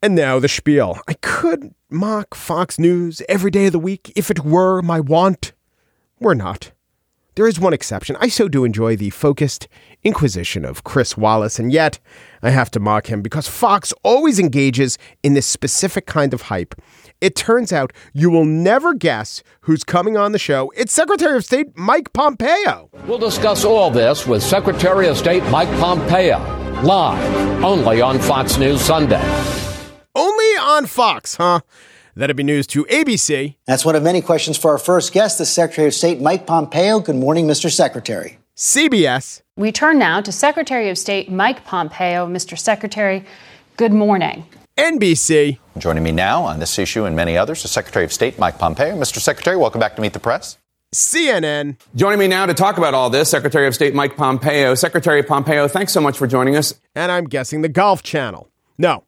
And 0.01 0.15
now 0.15 0.39
the 0.39 0.49
spiel. 0.49 1.01
I 1.09 1.15
could 1.15 1.75
mock 1.91 2.35
Fox 2.35 2.79
News 2.79 3.21
every 3.29 3.51
day 3.51 3.67
of 3.67 3.73
the 3.73 3.79
week 3.81 4.13
if 4.15 4.31
it 4.31 4.45
were 4.45 4.81
my 4.83 5.01
want. 5.01 5.55
We're 6.21 6.35
not. 6.35 6.74
There 7.37 7.49
is 7.49 7.59
one 7.59 7.73
exception. 7.73 8.17
I 8.21 8.29
so 8.29 8.47
do 8.47 8.65
enjoy 8.65 8.95
the 8.95 9.11
focused 9.11 9.67
inquisition 10.05 10.65
of 10.65 10.85
Chris 10.85 11.17
Wallace, 11.17 11.59
and 11.59 11.73
yet 11.73 11.99
I 12.43 12.51
have 12.51 12.71
to 12.73 12.81
mock 12.81 13.09
him 13.09 13.23
because 13.23 13.49
Fox 13.49 13.93
always 14.05 14.39
engages 14.39 14.99
in 15.25 15.35
this 15.35 15.47
specific 15.47 16.07
kind 16.07 16.33
of 16.33 16.43
hype. 16.43 16.77
It 17.21 17.35
turns 17.35 17.73
out 17.73 17.93
you 18.13 18.31
will 18.31 18.45
never 18.45 18.95
guess 18.95 19.43
who's 19.63 19.83
coming 19.83 20.17
on 20.17 20.31
the 20.31 20.39
show. 20.39 20.73
It's 20.77 20.93
Secretary 20.93 21.37
of 21.37 21.45
State 21.45 21.77
Mike 21.77 22.13
Pompeo. 22.13 22.91
We'll 23.07 23.19
discuss 23.19 23.65
all 23.65 23.91
this 23.91 24.27
with 24.27 24.43
Secretary 24.43 25.09
of 25.09 25.17
State 25.17 25.43
Mike 25.45 25.71
Pompeo 25.81 26.39
live 26.83 27.65
only 27.65 28.01
on 28.01 28.19
Fox 28.19 28.59
News 28.59 28.81
Sunday. 28.81 29.23
Only 30.15 30.45
on 30.61 30.87
Fox, 30.87 31.37
huh? 31.37 31.61
That'd 32.17 32.37
be 32.37 32.45
news 32.45 32.67
to 32.69 32.85
ABC. 32.85 33.57
That's 33.67 33.85
one 33.85 33.97
of 33.97 34.03
many 34.03 34.21
questions 34.21 34.57
for 34.57 34.71
our 34.71 34.79
first 34.79 35.13
guest, 35.13 35.39
the 35.39 35.45
Secretary 35.45 35.89
of 35.89 35.95
State 35.95 36.21
Mike 36.21 36.47
Pompeo. 36.47 37.01
Good 37.01 37.17
morning, 37.17 37.47
Mr. 37.47 37.71
Secretary. 37.71 38.39
CBS. 38.57 39.43
We 39.57 39.73
turn 39.73 39.99
now 39.99 40.21
to 40.21 40.31
Secretary 40.31 40.89
of 40.91 40.97
State 40.97 41.31
Mike 41.31 41.65
Pompeo. 41.65 42.27
Mr. 42.29 42.57
Secretary, 42.57 43.25
good 43.77 43.93
morning. 43.93 44.47
NBC. 44.77 45.59
Joining 45.77 46.05
me 46.05 46.13
now 46.13 46.45
on 46.45 46.61
this 46.61 46.79
issue 46.79 47.05
and 47.05 47.17
many 47.17 47.37
others, 47.37 47.63
the 47.63 47.69
Secretary 47.69 48.05
of 48.05 48.13
State 48.13 48.39
Mike 48.39 48.59
Pompeo. 48.59 48.97
Mr. 48.97 49.19
Secretary, 49.19 49.57
welcome 49.57 49.81
back 49.81 49.97
to 49.97 50.03
Meet 50.03 50.13
the 50.13 50.21
Press. 50.21 50.59
CNN. 50.95 51.77
Joining 51.97 52.21
me 52.21 52.29
now 52.29 52.47
to 52.47 52.55
talk 52.55 52.79
about 52.79 52.95
all 52.95 53.11
this, 53.11 53.29
Secretary 53.29 53.67
of 53.67 53.75
State 53.75 53.93
Mike 53.93 54.17
Pompeo. 54.17 54.77
Secretary 54.77 55.25
Pompeo, 55.25 55.67
thanks 55.67 55.93
so 55.93 56.01
much 56.01 56.17
for 56.17 56.29
joining 56.29 56.55
us. 56.55 56.75
And 56.95 57.11
I'm 57.11 57.25
guessing 57.25 57.63
the 57.63 57.69
Golf 57.69 58.05
Channel. 58.05 58.49
No, 58.79 59.03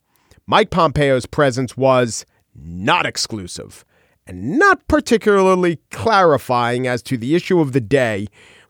Mike 0.48 0.70
Pompeo's 0.70 1.26
presence 1.26 1.76
was 1.76 2.26
not 2.58 3.06
exclusive 3.06 3.84
and 4.26 4.58
not 4.58 4.86
particularly 4.88 5.78
clarifying 5.90 6.86
as 6.86 7.02
to 7.04 7.16
the 7.16 7.34
issue 7.34 7.60
of 7.60 7.72
the 7.72 7.80
day, 7.80 8.26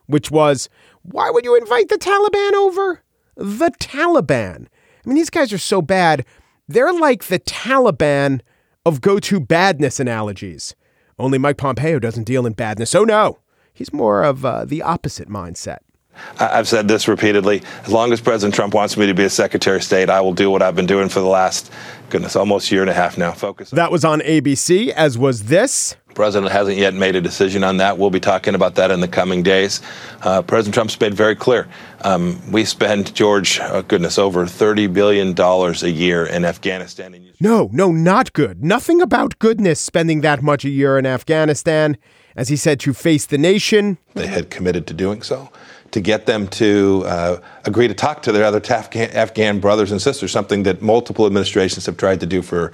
which 0.06 0.30
was 0.30 0.68
why 1.02 1.30
would 1.30 1.44
you 1.44 1.56
invite 1.56 1.88
the 1.88 1.98
Taliban 1.98 2.52
over? 2.54 3.02
The 3.36 3.70
Taliban. 3.78 4.66
I 4.66 5.08
mean, 5.08 5.16
these 5.16 5.30
guys 5.30 5.52
are 5.52 5.58
so 5.58 5.80
bad. 5.80 6.24
They're 6.68 6.92
like 6.92 7.24
the 7.24 7.38
Taliban 7.38 8.40
of 8.84 9.00
go 9.00 9.18
to 9.20 9.40
badness 9.40 10.00
analogies. 10.00 10.74
Only 11.18 11.38
Mike 11.38 11.58
Pompeo 11.58 11.98
doesn't 11.98 12.24
deal 12.24 12.46
in 12.46 12.54
badness. 12.54 12.94
Oh, 12.94 13.04
no. 13.04 13.38
He's 13.72 13.92
more 13.92 14.22
of 14.22 14.44
uh, 14.44 14.64
the 14.64 14.82
opposite 14.82 15.28
mindset. 15.28 15.78
I've 16.38 16.68
said 16.68 16.88
this 16.88 17.08
repeatedly. 17.08 17.62
As 17.84 17.92
long 17.92 18.12
as 18.12 18.20
President 18.20 18.54
Trump 18.54 18.74
wants 18.74 18.96
me 18.96 19.06
to 19.06 19.14
be 19.14 19.24
a 19.24 19.30
Secretary 19.30 19.76
of 19.76 19.84
State, 19.84 20.10
I 20.10 20.20
will 20.20 20.34
do 20.34 20.50
what 20.50 20.62
I've 20.62 20.76
been 20.76 20.86
doing 20.86 21.08
for 21.08 21.20
the 21.20 21.26
last, 21.26 21.72
goodness, 22.10 22.36
almost 22.36 22.70
year 22.70 22.82
and 22.82 22.90
a 22.90 22.94
half 22.94 23.16
now. 23.16 23.32
Focus. 23.32 23.70
That 23.70 23.90
was 23.90 24.04
on 24.04 24.20
ABC, 24.20 24.88
as 24.90 25.16
was 25.16 25.44
this. 25.44 25.96
President 26.16 26.50
hasn't 26.50 26.78
yet 26.78 26.94
made 26.94 27.14
a 27.14 27.20
decision 27.20 27.62
on 27.62 27.76
that. 27.76 27.98
We'll 27.98 28.10
be 28.10 28.20
talking 28.20 28.54
about 28.54 28.74
that 28.76 28.90
in 28.90 29.00
the 29.00 29.08
coming 29.08 29.42
days. 29.42 29.82
Uh, 30.22 30.40
President 30.40 30.74
Trump's 30.74 30.98
made 30.98 31.12
very 31.12 31.36
clear. 31.36 31.68
Um, 32.02 32.40
we 32.50 32.64
spend, 32.64 33.14
George, 33.14 33.60
uh, 33.60 33.82
goodness, 33.82 34.18
over 34.18 34.46
$30 34.46 34.92
billion 34.92 35.38
a 35.38 35.88
year 35.88 36.24
in 36.24 36.46
Afghanistan. 36.46 37.22
No, 37.38 37.68
no, 37.70 37.92
not 37.92 38.32
good. 38.32 38.64
Nothing 38.64 39.02
about 39.02 39.38
goodness 39.38 39.78
spending 39.78 40.22
that 40.22 40.42
much 40.42 40.64
a 40.64 40.70
year 40.70 40.98
in 40.98 41.04
Afghanistan. 41.04 41.98
As 42.34 42.48
he 42.48 42.56
said, 42.56 42.80
to 42.80 42.92
face 42.92 43.26
the 43.26 43.38
nation. 43.38 43.98
They 44.14 44.26
had 44.26 44.50
committed 44.50 44.86
to 44.88 44.94
doing 44.94 45.22
so 45.22 45.50
to 45.90 46.00
get 46.00 46.26
them 46.26 46.48
to 46.48 47.04
uh, 47.06 47.40
agree 47.64 47.88
to 47.88 47.94
talk 47.94 48.22
to 48.22 48.32
their 48.32 48.44
other 48.44 48.60
Afghan, 48.68 49.10
Afghan 49.12 49.60
brothers 49.60 49.92
and 49.92 50.00
sisters, 50.00 50.32
something 50.32 50.62
that 50.64 50.82
multiple 50.82 51.26
administrations 51.26 51.86
have 51.86 51.96
tried 51.96 52.20
to 52.20 52.26
do 52.26 52.42
for 52.42 52.72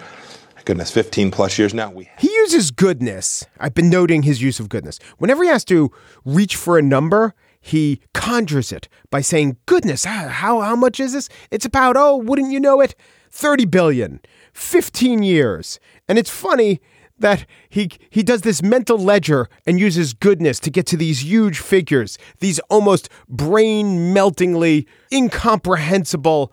goodness, 0.64 0.90
15 0.90 1.30
plus 1.30 1.58
years 1.58 1.74
now. 1.74 1.90
We 1.90 2.08
he 2.18 2.32
uses 2.32 2.70
goodness. 2.70 3.44
I've 3.58 3.74
been 3.74 3.90
noting 3.90 4.22
his 4.22 4.40
use 4.40 4.60
of 4.60 4.68
goodness. 4.68 4.98
Whenever 5.18 5.42
he 5.42 5.48
has 5.48 5.64
to 5.66 5.90
reach 6.24 6.56
for 6.56 6.78
a 6.78 6.82
number, 6.82 7.34
he 7.60 8.00
conjures 8.12 8.72
it 8.72 8.88
by 9.10 9.20
saying, 9.20 9.56
goodness, 9.66 10.04
how, 10.04 10.60
how 10.60 10.76
much 10.76 10.98
is 10.98 11.12
this? 11.12 11.28
It's 11.50 11.64
about, 11.64 11.96
oh, 11.96 12.16
wouldn't 12.16 12.52
you 12.52 12.60
know 12.60 12.80
it? 12.80 12.94
30 13.30 13.66
billion, 13.66 14.20
15 14.52 15.22
years. 15.22 15.80
And 16.08 16.18
it's 16.18 16.30
funny 16.30 16.80
that 17.22 17.46
he 17.68 17.90
he 18.10 18.22
does 18.22 18.42
this 18.42 18.62
mental 18.62 18.98
ledger 18.98 19.48
and 19.66 19.80
uses 19.80 20.12
goodness 20.12 20.60
to 20.60 20.70
get 20.70 20.86
to 20.86 20.96
these 20.96 21.24
huge 21.24 21.58
figures, 21.58 22.18
these 22.40 22.58
almost 22.70 23.08
brain 23.28 24.12
meltingly 24.12 24.86
incomprehensible 25.10 26.52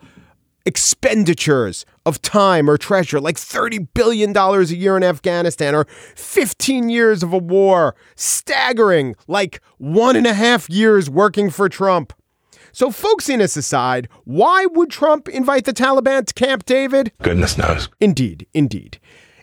expenditures 0.66 1.84
of 2.04 2.20
time 2.22 2.68
or 2.68 2.76
treasure, 2.76 3.20
like 3.20 3.36
$30 3.36 3.88
billion 3.94 4.36
a 4.36 4.62
year 4.64 4.96
in 4.96 5.02
Afghanistan 5.02 5.74
or 5.74 5.86
15 6.14 6.88
years 6.88 7.22
of 7.22 7.32
a 7.32 7.38
war, 7.38 7.94
staggering, 8.14 9.16
like 9.26 9.60
one 9.78 10.16
and 10.16 10.26
a 10.26 10.34
half 10.34 10.68
years 10.68 11.08
working 11.08 11.50
for 11.50 11.68
Trump. 11.68 12.12
So, 12.72 12.90
folksiness 12.90 13.56
aside, 13.56 14.08
why 14.24 14.64
would 14.66 14.90
Trump 14.90 15.28
invite 15.28 15.64
the 15.64 15.72
Taliban 15.72 16.24
to 16.26 16.34
Camp 16.34 16.64
David? 16.64 17.10
Goodness 17.20 17.58
knows. 17.58 17.88
Indeed, 17.98 18.46
indeed. 18.54 19.00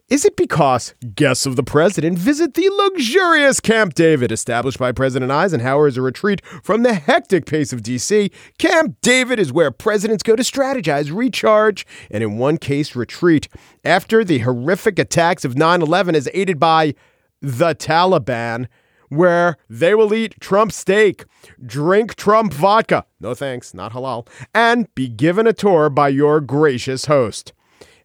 Is 0.10 0.24
it 0.24 0.38
because 0.38 0.96
guests 1.16 1.46
of 1.46 1.58
the 1.58 1.64
president 1.64 2.18
visit 2.18 2.54
the 2.54 2.70
luxurious 2.70 3.60
Camp 3.60 3.94
David 3.94 4.32
established 4.32 4.80
by 4.80 4.94
President 4.94 5.34
Eisenhower 5.34 5.86
as 5.86 5.98
a 5.98 6.02
retreat 6.02 6.42
from 6.64 6.84
the 6.84 6.94
hectic 6.94 7.46
pace 7.46 7.74
of 7.74 7.84
D.C.? 7.84 8.32
Camp 8.58 8.96
David 9.02 9.38
is 9.38 9.52
where 9.52 9.70
presidents 9.70 10.24
go 10.24 10.38
to 10.38 10.44
strategize, 10.44 11.14
recharge, 11.14 11.86
and 12.10 12.24
in 12.24 12.38
one 12.38 12.58
case, 12.58 12.96
retreat 12.96 13.50
after 13.84 14.24
the 14.24 14.40
horrific 14.40 14.98
attacks 14.98 15.44
of 15.44 15.58
9 15.58 15.82
11 15.82 16.16
as 16.16 16.30
aided 16.34 16.58
by 16.58 16.96
the 17.42 17.76
Taliban 17.76 18.68
where 19.10 19.58
they 19.70 19.94
will 19.94 20.14
eat 20.14 20.40
Trump 20.40 20.72
steak, 20.72 21.26
drink 21.66 22.16
Trump 22.16 22.54
vodka, 22.54 23.06
no 23.20 23.34
thanks, 23.34 23.74
not 23.74 23.92
halal, 23.92 24.26
and 24.56 24.88
be 24.96 25.10
given 25.10 25.46
a 25.48 25.52
tour 25.52 25.90
by 25.90 26.08
your 26.08 26.40
gracious 26.40 27.08
host. 27.08 27.52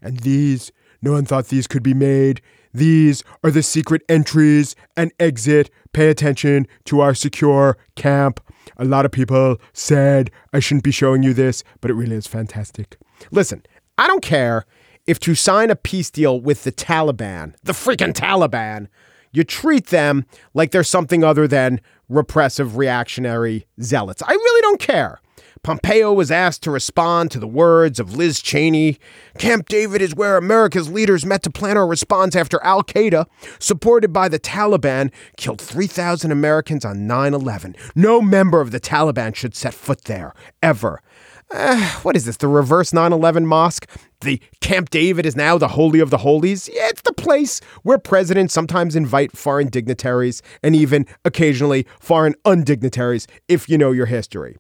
And 0.01 0.19
these 0.21 0.73
no 1.03 1.13
one 1.13 1.25
thought 1.25 1.49
these 1.49 1.67
could 1.67 1.83
be 1.83 1.95
made. 1.95 2.41
These 2.73 3.23
are 3.45 3.51
the 3.51 3.63
secret 3.63 4.03
entries 4.09 4.75
and 4.97 5.13
exit. 5.19 5.71
Pay 5.93 6.09
attention 6.09 6.67
to 6.85 7.01
our 7.01 7.15
secure 7.15 7.77
camp. 7.97 8.41
A 8.79 8.85
lot 8.85 9.05
of 9.05 9.13
people 9.13 9.61
said 9.73 10.31
I 10.53 10.61
shouldn't 10.61 10.85
be 10.85 10.91
showing 10.91 11.23
you 11.23 11.35
this, 11.35 11.65
but 11.81 11.91
it 11.91 11.95
really 11.95 12.17
is 12.17 12.27
fantastic. 12.27 12.97
Listen, 13.31 13.63
I 13.99 14.07
don't 14.07 14.23
care 14.23 14.65
if 15.07 15.19
to 15.21 15.35
sign 15.35 15.71
a 15.71 15.77
peace 15.77 16.11
deal 16.11 16.41
with 16.41 16.65
the 16.65 16.73
Taliban, 16.73 17.55
the 17.63 17.73
freaking 17.73 18.13
Taliban, 18.13 18.87
you 19.33 19.45
treat 19.45 19.89
them 19.89 20.27
like 20.55 20.71
they're 20.71 20.85
something 20.85 21.25
other 21.25 21.49
than 21.49 21.81
repressive 22.09 22.77
reactionary 22.77 23.67
zealots. 23.81 24.23
I 24.23 24.33
really 24.33 24.61
don't 24.63 24.81
care. 24.81 25.21
Pompeo 25.65 26.13
was 26.13 26.33
asked 26.33 26.65
to 26.65 26.73
respond 26.73 27.31
to 27.31 27.39
the 27.39 27.47
words 27.47 28.01
of 28.01 28.17
Liz 28.17 28.43
Cheney. 28.43 28.99
Camp 29.39 29.69
David 29.69 30.03
is 30.03 30.13
where 30.13 30.37
America's 30.37 30.91
leaders 30.91 31.25
met 31.25 31.45
to 31.45 31.51
plan 31.51 31.77
our 31.77 31.87
response 31.87 32.35
after 32.35 32.61
Al 32.65 32.83
Qaeda, 32.83 33.27
supported 33.61 34.13
by 34.13 34.29
the 34.29 34.41
Taliban, 34.41 35.13
killed 35.37 35.61
3,000 35.61 36.33
Americans 36.33 36.85
on 36.85 37.07
9 37.07 37.33
11. 37.33 37.77
No 37.95 38.21
member 38.21 38.61
of 38.61 38.73
the 38.73 38.81
Taliban 38.81 39.37
should 39.37 39.55
set 39.55 39.73
foot 39.73 40.07
there, 40.07 40.35
ever. 40.65 41.01
Uh, 41.49 41.91
what 42.03 42.17
is 42.17 42.25
this, 42.25 42.39
the 42.39 42.49
reverse 42.49 42.93
9 42.93 43.13
11 43.13 43.47
mosque? 43.47 43.89
The 44.23 44.41
Camp 44.61 44.91
David 44.91 45.25
is 45.25 45.37
now 45.37 45.59
the 45.59 45.69
Holy 45.69 46.01
of 46.01 46.11
the 46.11 46.19
Holies? 46.19 46.69
Yeah, 46.73 46.89
it's 46.89 47.03
the 47.03 47.13
place 47.13 47.61
where 47.85 47.99
presidents 47.99 48.53
sometimes 48.53 48.97
invite 48.97 49.37
foreign 49.37 49.69
dignitaries 49.69 50.43
and 50.61 50.75
even 50.75 51.07
occasionally 51.25 51.87
foreign 52.01 52.35
undignitaries, 52.45 53.29
if 53.47 53.69
you 53.69 53.79
know 53.79 53.93
your 53.93 54.07
history. 54.07 54.57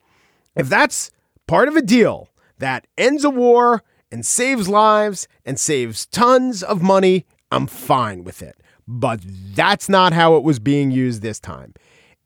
If 0.55 0.69
that's 0.69 1.11
part 1.47 1.69
of 1.69 1.77
a 1.77 1.83
deal 1.83 2.29
that 2.59 2.87
ends 2.99 3.25
a 3.25 3.31
war 3.31 3.83
and 4.11 4.25
saves 4.25 4.69
lives 4.69 5.27
and 5.45 5.59
saves 5.59 6.07
tons 6.07 6.63
of 6.63 6.83
money, 6.83 7.25
I'm 7.51 7.67
fine 7.67 8.25
with 8.25 8.43
it. 8.43 8.57
But 8.87 9.21
that's 9.25 9.89
not 9.89 10.13
how 10.13 10.37
it 10.37 10.43
was 10.43 10.59
being 10.59 10.91
used 10.91 11.23
this 11.23 11.41
time. 11.41 11.75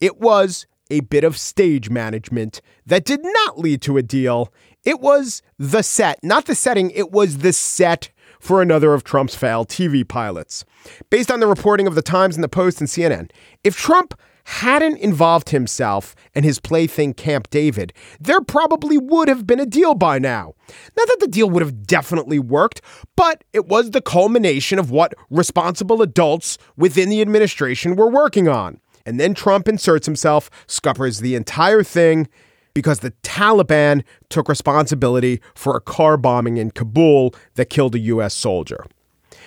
It 0.01 0.21
was 0.21 0.67
a 0.91 1.01
bit 1.01 1.25
of 1.25 1.37
stage 1.37 1.91
management 1.91 2.61
that 2.87 3.05
did 3.05 3.21
not 3.23 3.59
lead 3.59 3.83
to 3.83 3.97
a 3.97 4.03
deal. 4.03 4.53
It 4.85 5.01
was 5.01 5.43
the 5.59 5.83
set, 5.83 6.19
not 6.23 6.47
the 6.47 6.55
setting, 6.55 6.91
it 6.91 7.11
was 7.11 7.39
the 7.39 7.53
set 7.53 8.11
for 8.41 8.63
another 8.63 8.95
of 8.95 9.03
Trump's 9.05 9.35
failed 9.35 9.69
TV 9.69 10.07
pilots. 10.07 10.65
Based 11.11 11.31
on 11.31 11.41
the 11.41 11.47
reporting 11.47 11.87
of 11.87 11.95
the 11.95 12.03
Times 12.03 12.37
and 12.37 12.45
the 12.45 12.49
Post 12.49 12.81
and 12.81 12.89
CNN, 12.89 13.31
if 13.65 13.77
Trump 13.77 14.15
hadn't 14.47 14.99
involved 14.99 15.51
himself 15.51 16.15
and 16.33 16.45
his 16.45 16.61
plaything 16.61 17.13
Camp 17.15 17.51
David, 17.51 17.93
there 18.21 18.41
probably 18.41 18.97
would 18.97 19.27
have 19.27 19.45
been 19.45 19.59
a 19.59 19.67
deal 19.67 19.95
by 19.97 20.21
now. 20.21 20.55
Not 20.97 21.09
that 21.09 21.19
the 21.19 21.27
deal 21.27 21.51
would 21.51 21.63
have 21.63 21.85
definitely 21.85 22.39
worked, 22.39 22.81
but 23.17 23.43
it 23.53 23.67
was 23.67 23.91
the 23.91 24.01
culmination 24.01 24.79
of 24.79 24.91
what 24.91 25.15
responsible 25.31 26.01
adults 26.01 26.59
within 26.77 27.09
the 27.09 27.21
administration 27.21 27.97
were 27.97 28.09
working 28.09 28.49
on. 28.49 28.81
And 29.05 29.19
then 29.19 29.35
Trump 29.35 29.67
inserts 29.67 30.07
himself, 30.07 30.49
scuppers 30.69 31.19
the 31.19 31.35
entire 31.35 31.83
thing, 31.83 32.29
because 32.73 33.01
the 33.01 33.13
Taliban 33.23 34.05
took 34.29 34.49
responsibility 34.49 35.41
for 35.57 35.77
a 35.77 35.81
car 35.81 36.17
bombing 36.17 36.57
in 36.57 36.71
Kabul 36.71 37.35
that 37.55 37.69
killed 37.71 37.97
a 37.97 38.01
U.S. 38.01 38.33
soldier. 38.33 38.87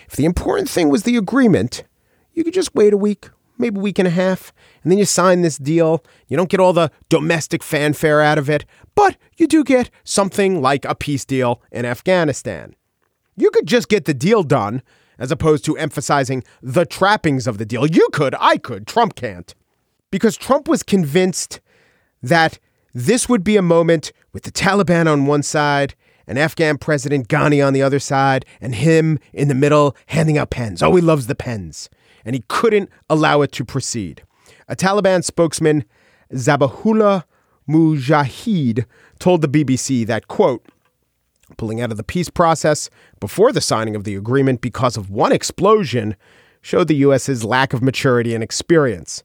If 0.07 0.17
the 0.17 0.25
important 0.25 0.69
thing 0.69 0.89
was 0.89 1.03
the 1.03 1.15
agreement, 1.15 1.85
you 2.33 2.43
could 2.43 2.53
just 2.53 2.75
wait 2.75 2.91
a 2.91 2.97
week, 2.97 3.29
maybe 3.59 3.79
week 3.79 3.99
and 3.99 4.07
a 4.07 4.11
half, 4.11 4.53
and 4.83 4.91
then 4.91 4.97
you 4.97 5.05
sign 5.05 5.41
this 5.41 5.57
deal. 5.57 6.03
You 6.27 6.37
don't 6.37 6.49
get 6.49 6.59
all 6.59 6.73
the 6.73 6.91
domestic 7.09 7.61
fanfare 7.61 8.21
out 8.21 8.37
of 8.37 8.49
it, 8.49 8.65
but 8.95 9.17
you 9.37 9.47
do 9.47 9.63
get 9.63 9.91
something 10.03 10.61
like 10.61 10.85
a 10.85 10.95
peace 10.95 11.25
deal 11.25 11.61
in 11.71 11.85
Afghanistan. 11.85 12.75
You 13.35 13.51
could 13.51 13.67
just 13.67 13.89
get 13.89 14.05
the 14.05 14.13
deal 14.13 14.43
done 14.43 14.81
as 15.19 15.31
opposed 15.31 15.65
to 15.65 15.77
emphasizing 15.77 16.43
the 16.61 16.85
trappings 16.85 17.45
of 17.45 17.57
the 17.57 17.65
deal. 17.65 17.85
You 17.85 18.07
could, 18.11 18.33
I 18.39 18.57
could, 18.57 18.87
Trump 18.87 19.15
can't. 19.15 19.53
Because 20.11 20.37
Trump 20.37 20.67
was 20.67 20.81
convinced 20.81 21.59
that 22.23 22.57
this 22.93 23.29
would 23.29 23.43
be 23.43 23.57
a 23.57 23.61
moment 23.61 24.11
with 24.33 24.43
the 24.43 24.51
Taliban 24.51 25.11
on 25.11 25.25
one 25.25 25.43
side 25.43 25.93
and 26.29 26.37
Afghan 26.37 26.77
President 26.77 27.27
Ghani 27.27 27.65
on 27.65 27.73
the 27.73 27.81
other 27.81 27.97
side, 27.97 28.45
and 28.61 28.75
him 28.75 29.17
in 29.33 29.47
the 29.47 29.55
middle 29.55 29.97
handing 30.05 30.37
out 30.37 30.51
pens. 30.51 30.83
Oh, 30.83 30.95
he 30.95 31.01
loves 31.01 31.25
the 31.25 31.33
pens. 31.33 31.89
And 32.29 32.35
he 32.35 32.43
couldn't 32.47 32.91
allow 33.09 33.41
it 33.41 33.51
to 33.53 33.65
proceed. 33.65 34.21
A 34.67 34.75
Taliban 34.75 35.23
spokesman, 35.23 35.83
Zabihullah 36.31 37.23
Mujahid, 37.67 38.85
told 39.17 39.41
the 39.41 39.47
BBC 39.47 40.05
that, 40.05 40.27
quote, 40.27 40.63
pulling 41.57 41.81
out 41.81 41.89
of 41.89 41.97
the 41.97 42.03
peace 42.03 42.29
process 42.29 42.87
before 43.19 43.51
the 43.51 43.61
signing 43.61 43.95
of 43.95 44.03
the 44.03 44.13
agreement 44.13 44.61
because 44.61 44.95
of 44.95 45.09
one 45.09 45.31
explosion 45.31 46.15
showed 46.61 46.87
the 46.87 46.97
U.S.'s 46.97 47.43
lack 47.43 47.73
of 47.73 47.81
maturity 47.81 48.35
and 48.35 48.43
experience. 48.43 49.23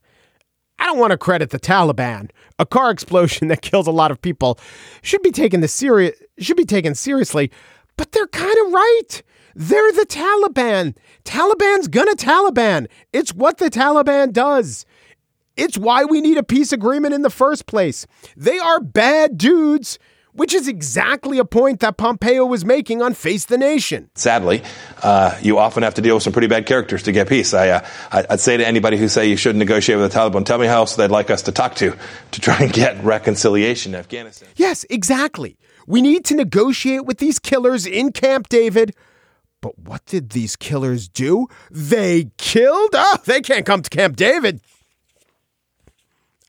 I 0.78 0.86
don't 0.86 0.98
want 0.98 1.10
to 1.10 1.18
credit 1.18 1.50
the 1.50 1.60
Taliban. 1.60 2.30
A 2.58 2.64
car 2.64 2.90
explosion 2.90 3.48
that 3.48 3.60
kills 3.60 3.86
a 3.86 3.92
lot 3.92 4.12
of 4.12 4.22
people 4.22 4.58
should 5.02 5.20
be 5.20 5.30
taken 5.30 5.60
the 5.60 5.68
serious 5.68 6.18
should 6.38 6.56
be 6.56 6.64
taken 6.64 6.94
seriously, 6.94 7.50
but 7.98 8.12
they're 8.12 8.26
kind 8.28 8.56
of 8.64 8.72
right. 8.72 9.22
They're 9.54 9.92
the 9.92 10.06
Taliban. 10.06 10.96
Taliban's 11.24 11.88
gonna 11.88 12.16
Taliban. 12.16 12.88
It's 13.12 13.34
what 13.34 13.58
the 13.58 13.70
Taliban 13.70 14.32
does. 14.32 14.86
It's 15.56 15.78
why 15.78 16.04
we 16.04 16.20
need 16.20 16.38
a 16.38 16.42
peace 16.42 16.72
agreement 16.72 17.14
in 17.14 17.22
the 17.22 17.30
first 17.30 17.66
place. 17.66 18.06
They 18.36 18.58
are 18.58 18.80
bad 18.80 19.38
dudes 19.38 19.98
which 20.34 20.52
is 20.52 20.66
exactly 20.68 21.38
a 21.38 21.44
point 21.44 21.80
that 21.80 21.96
Pompeo 21.96 22.44
was 22.44 22.64
making 22.64 23.00
on 23.00 23.14
Face 23.14 23.44
the 23.44 23.56
Nation. 23.56 24.10
Sadly, 24.14 24.62
uh, 25.02 25.38
you 25.40 25.58
often 25.58 25.82
have 25.84 25.94
to 25.94 26.02
deal 26.02 26.16
with 26.16 26.24
some 26.24 26.32
pretty 26.32 26.48
bad 26.48 26.66
characters 26.66 27.04
to 27.04 27.12
get 27.12 27.28
peace. 27.28 27.54
I, 27.54 27.68
uh, 27.70 27.86
I'd 28.10 28.40
say 28.40 28.56
to 28.56 28.66
anybody 28.66 28.96
who 28.96 29.08
say 29.08 29.26
you 29.26 29.36
shouldn't 29.36 29.60
negotiate 29.60 29.98
with 29.98 30.12
the 30.12 30.18
Taliban, 30.18 30.44
tell 30.44 30.58
me 30.58 30.66
how 30.66 30.78
else 30.78 30.96
they'd 30.96 31.10
like 31.10 31.30
us 31.30 31.42
to 31.42 31.52
talk 31.52 31.76
to 31.76 31.96
to 32.32 32.40
try 32.40 32.58
and 32.58 32.72
get 32.72 33.02
reconciliation 33.04 33.94
in 33.94 34.00
Afghanistan. 34.00 34.48
Yes, 34.56 34.84
exactly. 34.90 35.56
We 35.86 36.02
need 36.02 36.24
to 36.26 36.34
negotiate 36.34 37.04
with 37.04 37.18
these 37.18 37.38
killers 37.38 37.86
in 37.86 38.10
Camp 38.12 38.48
David. 38.48 38.94
But 39.64 39.78
what 39.78 40.04
did 40.04 40.28
these 40.30 40.56
killers 40.56 41.08
do? 41.08 41.48
They 41.70 42.30
killed? 42.36 42.90
Oh, 42.92 43.16
they 43.24 43.40
can't 43.40 43.64
come 43.64 43.80
to 43.80 43.88
Camp 43.88 44.14
David. 44.14 44.60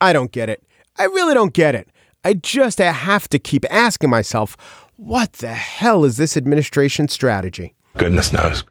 I 0.02 0.12
don't 0.12 0.34
get 0.34 0.50
it. 0.50 0.62
I 0.98 1.06
really 1.06 1.34
don't 1.34 1.54
get 1.54 1.76
it. 1.76 1.88
I 2.26 2.34
just 2.34 2.80
have 2.80 3.30
to 3.30 3.40
keep 3.40 3.64
asking 3.72 4.10
myself, 4.10 4.58
what 4.98 5.32
the 5.32 5.54
hell 5.54 6.04
is 6.04 6.18
this 6.18 6.36
administration 6.36 7.08
strategy? 7.08 7.74
Goodness 7.96 8.34
knows. 8.34 8.66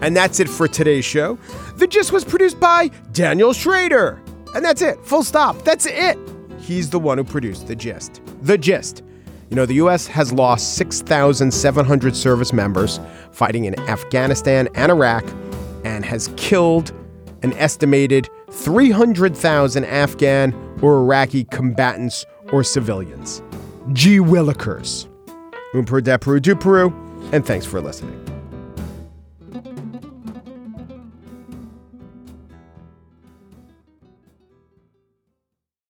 And 0.00 0.16
that's 0.16 0.40
it 0.40 0.48
for 0.48 0.66
today's 0.66 1.04
show. 1.04 1.38
The 1.76 1.86
Gist 1.86 2.10
was 2.10 2.24
produced 2.24 2.58
by 2.58 2.88
Daniel 3.12 3.52
Schroeder. 3.52 4.18
And 4.54 4.64
that's 4.64 4.80
it. 4.80 4.98
Full 5.04 5.24
stop. 5.24 5.60
That's 5.62 5.84
it. 5.84 6.18
He's 6.58 6.88
the 6.88 6.98
one 6.98 7.18
who 7.18 7.24
produced 7.24 7.66
The 7.66 7.76
Gist. 7.76 8.22
The 8.46 8.56
Gist. 8.56 9.02
You 9.50 9.56
know, 9.56 9.66
the 9.66 9.74
U.S. 9.74 10.06
has 10.06 10.32
lost 10.32 10.74
6,700 10.74 12.14
service 12.14 12.52
members 12.52 13.00
fighting 13.32 13.64
in 13.64 13.78
Afghanistan 13.88 14.68
and 14.76 14.92
Iraq 14.92 15.24
and 15.84 16.04
has 16.04 16.32
killed 16.36 16.92
an 17.42 17.52
estimated 17.54 18.28
300,000 18.52 19.84
Afghan 19.84 20.54
or 20.80 20.98
Iraqi 20.98 21.42
combatants 21.44 22.24
or 22.52 22.62
civilians. 22.62 23.42
G. 23.92 24.18
Willikers. 24.18 25.08
Umper 25.74 26.00
Deperu 26.00 26.40
Duperu, 26.40 27.32
and 27.32 27.44
thanks 27.44 27.66
for 27.66 27.80
listening. 27.80 28.25